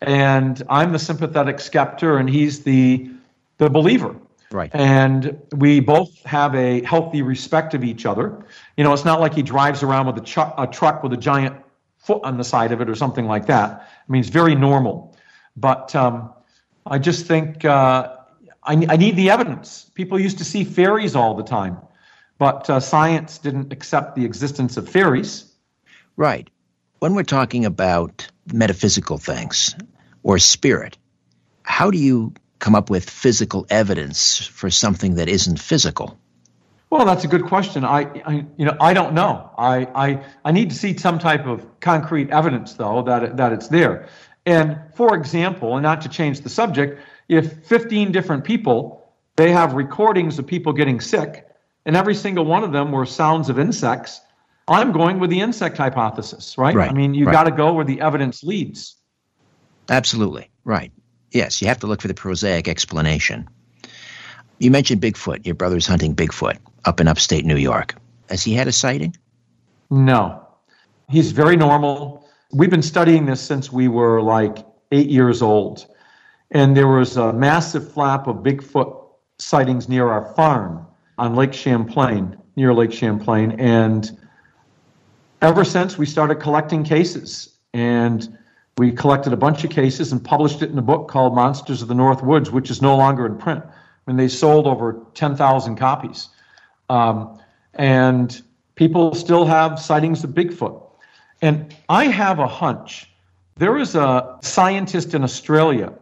[0.00, 3.10] and I'm the sympathetic skeptic, and he's the
[3.58, 4.16] the believer.
[4.50, 4.70] Right.
[4.72, 8.42] And we both have a healthy respect of each other.
[8.78, 11.18] You know, it's not like he drives around with a, ch- a truck with a
[11.18, 11.56] giant
[11.98, 13.70] foot on the side of it or something like that.
[13.70, 15.14] I mean, it's very normal.
[15.56, 16.32] But um,
[16.86, 18.16] I just think uh,
[18.62, 19.90] I, I need the evidence.
[19.94, 21.78] People used to see fairies all the time,
[22.38, 25.52] but uh, science didn't accept the existence of fairies.
[26.16, 26.48] Right.
[26.98, 29.74] When we're talking about metaphysical things
[30.22, 30.98] or spirit,
[31.62, 36.18] how do you come up with physical evidence for something that isn't physical?
[36.90, 37.84] Well, that's a good question.
[37.84, 39.50] I, I, you know, I don't know.
[39.58, 43.68] I, I, I need to see some type of concrete evidence, though, that that it's
[43.68, 44.08] there.
[44.48, 49.74] And for example, and not to change the subject, if 15 different people they have
[49.74, 51.46] recordings of people getting sick,
[51.84, 54.20] and every single one of them were sounds of insects,
[54.66, 56.74] I'm going with the insect hypothesis, right?
[56.74, 57.32] right I mean, you right.
[57.32, 58.96] got to go where the evidence leads.
[59.88, 60.90] Absolutely right.
[61.30, 63.48] Yes, you have to look for the prosaic explanation.
[64.58, 65.44] You mentioned Bigfoot.
[65.44, 67.94] Your brother's hunting Bigfoot up in upstate New York.
[68.30, 69.14] Has he had a sighting?
[69.90, 70.46] No.
[71.08, 72.17] He's very normal.
[72.52, 74.58] We've been studying this since we were like
[74.90, 75.86] eight years old.
[76.50, 79.04] And there was a massive flap of Bigfoot
[79.38, 80.86] sightings near our farm
[81.18, 83.52] on Lake Champlain, near Lake Champlain.
[83.60, 84.18] And
[85.42, 88.38] ever since we started collecting cases, and
[88.78, 91.88] we collected a bunch of cases and published it in a book called Monsters of
[91.88, 93.62] the North Woods, which is no longer in print
[94.08, 96.28] I mean, they sold over 10,000 copies.
[96.88, 97.38] Um,
[97.74, 98.40] and
[98.74, 100.87] people still have sightings of Bigfoot.
[101.40, 103.10] And I have a hunch.
[103.56, 105.92] There is a scientist in Australia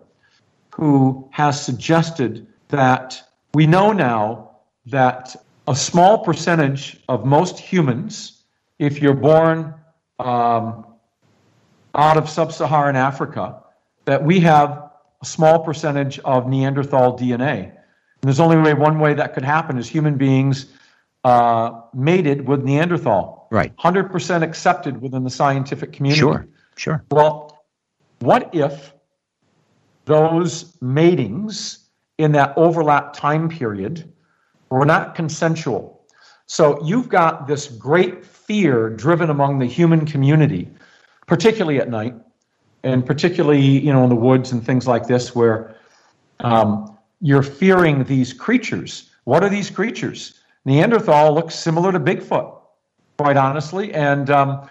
[0.75, 3.23] who has suggested that
[3.55, 4.51] we know now
[4.87, 5.35] that
[5.69, 8.43] a small percentage of most humans,
[8.79, 9.75] if you're born
[10.19, 10.87] um,
[11.95, 13.63] out of sub Saharan Africa,
[14.05, 14.91] that we have
[15.23, 17.65] a small percentage of Neanderthal DNA.
[17.65, 17.75] And
[18.23, 20.67] there's only way, one way that could happen is human beings
[21.27, 23.49] uh, mated with Neanderthal.
[23.51, 23.77] Right.
[23.79, 26.21] 100% accepted within the scientific community.
[26.21, 26.47] Sure,
[26.77, 27.05] sure.
[27.11, 27.65] Well,
[28.21, 28.95] what if
[30.05, 34.13] those matings in that overlap time period
[34.71, 36.01] were not consensual?
[36.47, 40.71] So you've got this great fear driven among the human community,
[41.27, 42.15] particularly at night,
[42.85, 45.75] and particularly you know in the woods and things like this, where
[46.39, 49.11] um, you're fearing these creatures.
[49.25, 50.36] What are these creatures?
[50.67, 52.59] Neanderthal looks similar to Bigfoot,
[53.19, 54.69] quite honestly, and um,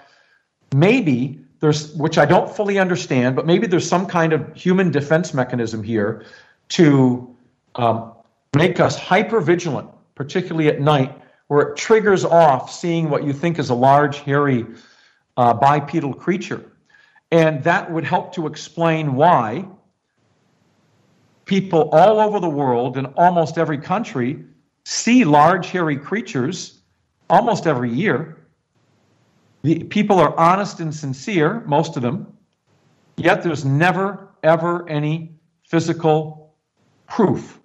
[0.76, 5.34] maybe there's, which I don't fully understand, but maybe there's some kind of human defense
[5.34, 6.26] mechanism here
[6.70, 7.34] to
[7.76, 8.12] um,
[8.54, 11.18] make us hyper vigilant, particularly at night,
[11.48, 14.66] where it triggers off seeing what you think is a large, hairy,
[15.38, 16.62] uh, bipedal creature.
[17.32, 19.66] And that would help to explain why
[21.46, 24.44] people all over the world in almost every country
[24.86, 26.80] see large hairy creatures
[27.30, 28.48] almost every year.
[29.64, 32.38] The people are honest and sincere, most of them,
[33.18, 36.54] yet there's never, ever any physical
[37.08, 37.60] proof.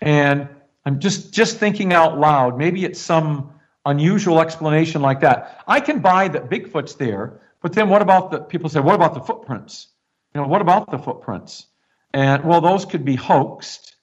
[0.00, 0.48] And
[0.86, 3.52] I'm just, just thinking out loud, maybe it's some
[3.84, 5.62] unusual explanation like that.
[5.66, 9.12] I can buy that Bigfoot's there, but then what about the people say, what about
[9.12, 9.88] the footprints?
[10.34, 11.66] You know, what about the footprints?
[12.14, 13.96] And well, those could be hoaxed.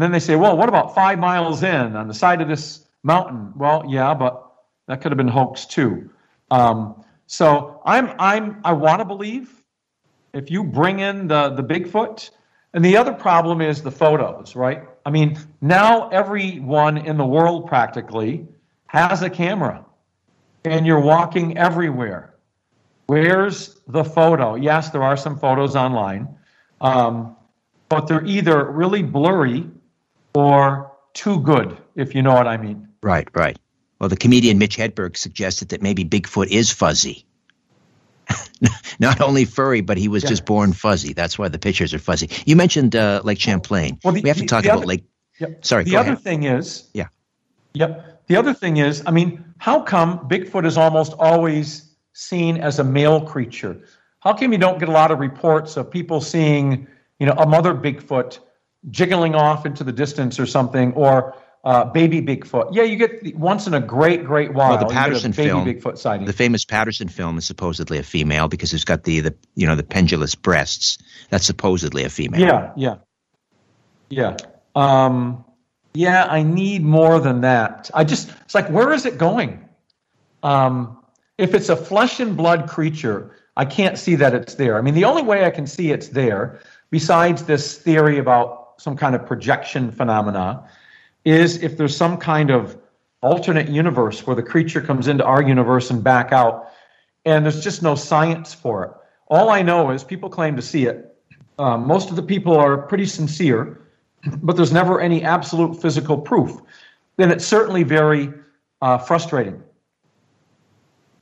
[0.00, 2.86] And then they say, well, what about five miles in on the side of this
[3.02, 3.52] mountain?
[3.54, 4.50] Well, yeah, but
[4.86, 6.08] that could have been hoaxed too.
[6.50, 9.62] Um, so I'm, I'm, I want to believe
[10.32, 12.30] if you bring in the, the Bigfoot,
[12.72, 14.88] and the other problem is the photos, right?
[15.04, 18.48] I mean, now everyone in the world practically
[18.86, 19.84] has a camera,
[20.64, 22.36] and you're walking everywhere.
[23.08, 24.54] Where's the photo?
[24.54, 26.26] Yes, there are some photos online.
[26.80, 27.36] Um,
[27.90, 29.68] but they're either really blurry
[30.34, 32.88] or too good, if you know what I mean.
[33.02, 33.58] Right, right.
[33.98, 37.26] Well, the comedian Mitch Hedberg suggested that maybe Bigfoot is fuzzy.
[39.00, 40.30] Not only furry, but he was yeah.
[40.30, 41.12] just born fuzzy.
[41.12, 42.30] That's why the pictures are fuzzy.
[42.46, 43.98] You mentioned uh, Lake Champlain.
[44.02, 45.04] Well, the, we have to talk about other, Lake.
[45.62, 45.84] Sorry.
[45.84, 46.22] The other ahead.
[46.22, 46.88] thing is.
[46.94, 47.08] Yeah.
[47.74, 48.26] Yep.
[48.28, 52.84] The other thing is, I mean, how come Bigfoot is almost always seen as a
[52.84, 53.82] male creature?
[54.20, 56.86] How come you don't get a lot of reports of people seeing
[57.18, 58.40] you know, a mother Bigfoot
[58.88, 62.70] jiggling off into the distance or something, or uh, baby Bigfoot.
[62.72, 64.70] Yeah, you get the, once in a great, great while.
[64.70, 66.26] Well, the Patterson baby film, Bigfoot sighting.
[66.26, 69.76] the famous Patterson film, is supposedly a female because it's got the, the you know
[69.76, 70.98] the pendulous breasts.
[71.28, 72.40] That's supposedly a female.
[72.40, 72.96] Yeah, yeah,
[74.08, 74.36] yeah.
[74.74, 75.44] Um,
[75.92, 77.90] yeah, I need more than that.
[77.92, 79.68] I just it's like where is it going?
[80.42, 80.98] Um,
[81.36, 84.78] if it's a flesh and blood creature, I can't see that it's there.
[84.78, 86.60] I mean, the only way I can see it's there
[86.90, 90.68] besides this theory about some kind of projection phenomena,
[91.24, 92.76] is if there's some kind of
[93.22, 96.70] alternate universe where the creature comes into our universe and back out,
[97.26, 98.90] and there's just no science for it.
[99.28, 101.14] All I know is people claim to see it.
[101.58, 103.82] Um, most of the people are pretty sincere,
[104.42, 106.58] but there's never any absolute physical proof,
[107.16, 108.32] then it's certainly very
[108.80, 109.62] uh, frustrating.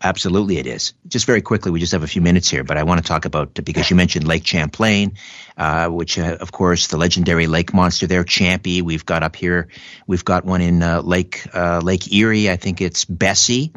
[0.00, 0.92] Absolutely, it is.
[1.08, 3.24] Just very quickly, we just have a few minutes here, but I want to talk
[3.24, 5.14] about because you mentioned Lake Champlain,
[5.56, 8.80] uh, which, uh, of course, the legendary lake monster there, Champy.
[8.80, 9.68] We've got up here,
[10.06, 12.48] we've got one in uh, Lake uh, Lake Erie.
[12.48, 13.72] I think it's Bessie.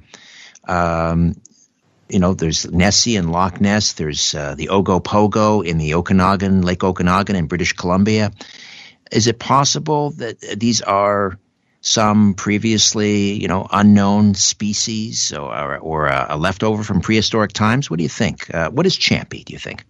[0.67, 1.41] Um,
[2.07, 3.93] you know, there's Nessie and Loch Ness.
[3.93, 8.32] There's uh, the Ogopogo in the Okanagan, Lake Okanagan in British Columbia.
[9.11, 11.39] Is it possible that these are
[11.82, 17.90] some previously, you know, unknown species or, or a, leftover from prehistoric times?
[17.90, 18.54] What do you think?
[18.54, 19.84] Uh, what is Champy, do you think?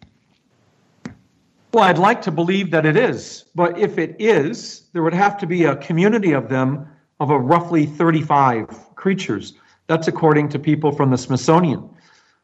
[1.73, 5.37] Well, I'd like to believe that it is, but if it is, there would have
[5.37, 6.87] to be a community of them
[7.19, 9.53] of a roughly 35 creatures.
[9.87, 11.89] That's according to people from the Smithsonian.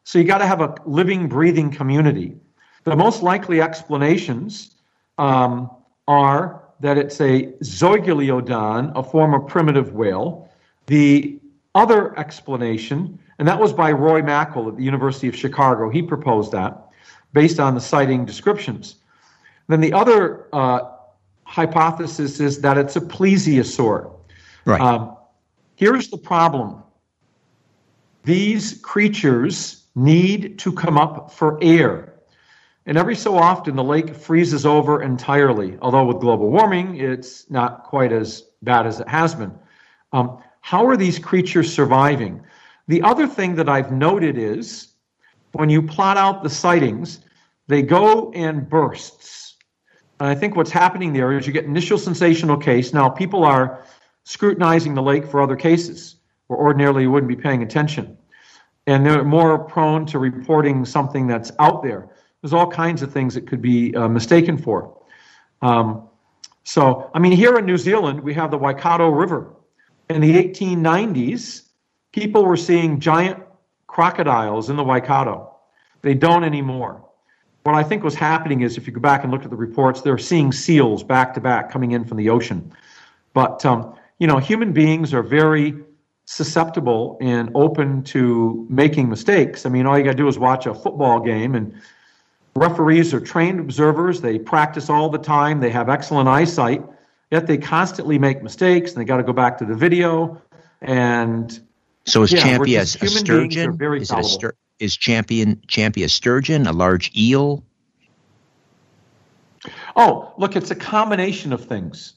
[0.04, 2.36] So you got to have a living, breathing community.
[2.84, 4.74] The most likely explanations
[5.18, 5.70] um,
[6.06, 10.48] are that it's a Zeuglodon, a form of primitive whale.
[10.86, 11.38] The
[11.74, 16.52] other explanation, and that was by Roy Mackal at the University of Chicago, he proposed
[16.52, 16.88] that
[17.32, 18.96] based on the sighting descriptions.
[19.68, 20.80] Then the other uh,
[21.44, 24.12] hypothesis is that it's a plesiosaur.
[24.64, 24.80] Right.
[24.80, 25.16] Um,
[25.76, 26.82] here's the problem
[28.24, 32.14] these creatures need to come up for air.
[32.88, 35.76] And every so often, the lake freezes over entirely.
[35.82, 39.52] Although with global warming, it's not quite as bad as it has been.
[40.14, 42.42] Um, how are these creatures surviving?
[42.88, 44.88] The other thing that I've noted is
[45.52, 47.20] when you plot out the sightings,
[47.66, 49.56] they go in bursts.
[50.18, 52.94] And I think what's happening there is you get initial sensational case.
[52.94, 53.84] Now, people are
[54.24, 56.16] scrutinizing the lake for other cases
[56.46, 58.16] where ordinarily you wouldn't be paying attention.
[58.86, 62.08] And they're more prone to reporting something that's out there.
[62.42, 64.96] There's all kinds of things it could be uh, mistaken for.
[65.60, 66.08] Um,
[66.62, 69.54] so, I mean, here in New Zealand, we have the Waikato River.
[70.10, 71.62] In the 1890s,
[72.12, 73.42] people were seeing giant
[73.86, 75.56] crocodiles in the Waikato.
[76.02, 77.04] They don't anymore.
[77.64, 80.00] What I think was happening is, if you go back and look at the reports,
[80.00, 82.72] they're seeing seals back to back coming in from the ocean.
[83.34, 85.74] But, um, you know, human beings are very
[86.26, 89.66] susceptible and open to making mistakes.
[89.66, 91.74] I mean, all you got to do is watch a football game and
[92.58, 94.20] Referees are trained observers.
[94.20, 95.60] They practice all the time.
[95.60, 96.82] They have excellent eyesight,
[97.30, 100.42] yet they constantly make mistakes and they got to go back to the video.
[100.80, 101.60] And
[102.04, 103.78] so is yeah, Champy a, a sturgeon?
[103.94, 107.64] Is, a stur- is champion Champy a sturgeon, a large eel?
[109.96, 112.14] Oh, look, it's a combination of things.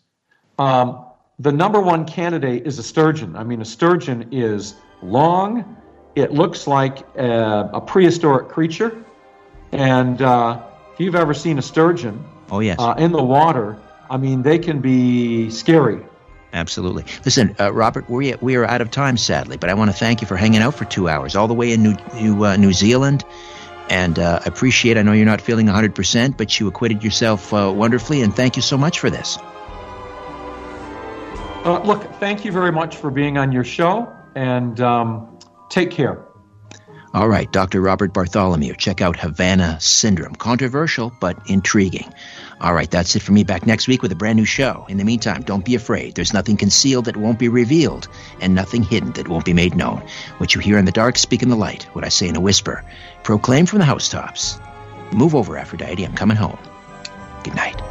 [0.60, 1.06] Um,
[1.40, 3.36] the number one candidate is a sturgeon.
[3.36, 5.78] I mean, a sturgeon is long.
[6.16, 9.04] It looks like a, a prehistoric creature.
[9.72, 10.62] And uh,
[10.94, 14.60] if you've ever seen a sturgeon, oh yes, uh, in the water, I mean they
[14.60, 16.06] can be scary.
[16.54, 17.06] Absolutely.
[17.24, 20.22] Listen, uh, Robert, we we are out of time, sadly, but I want to thank
[20.22, 22.74] you for hanging out for two hours, all the way in New New, uh, New
[22.74, 23.24] Zealand.
[23.90, 24.98] And uh, I appreciate.
[24.98, 28.58] I know you're not feeling 100, percent but you acquitted yourself uh, wonderfully, and thank
[28.58, 29.38] you so much for this.
[31.66, 36.26] look, thank you very much for being on your show, and um, take care.
[37.14, 37.82] All right, Dr.
[37.82, 38.74] Robert Bartholomew.
[38.76, 40.34] Check out Havana Syndrome.
[40.34, 42.14] Controversial, but intriguing.
[42.62, 43.44] All right, that's it for me.
[43.44, 44.86] Back next week with a brand new show.
[44.88, 46.16] In the meantime, don't be afraid.
[46.16, 48.08] There's nothing concealed that won't be revealed,
[48.40, 50.02] and nothing hidden that won't be made known.
[50.38, 51.84] What you hear in the dark, speak in the light.
[51.92, 52.86] What I say in a whisper,
[53.24, 54.58] proclaim from the housetops.
[55.12, 56.06] Move over, Aphrodite.
[56.06, 56.60] I'm coming home.
[57.44, 57.91] Good night.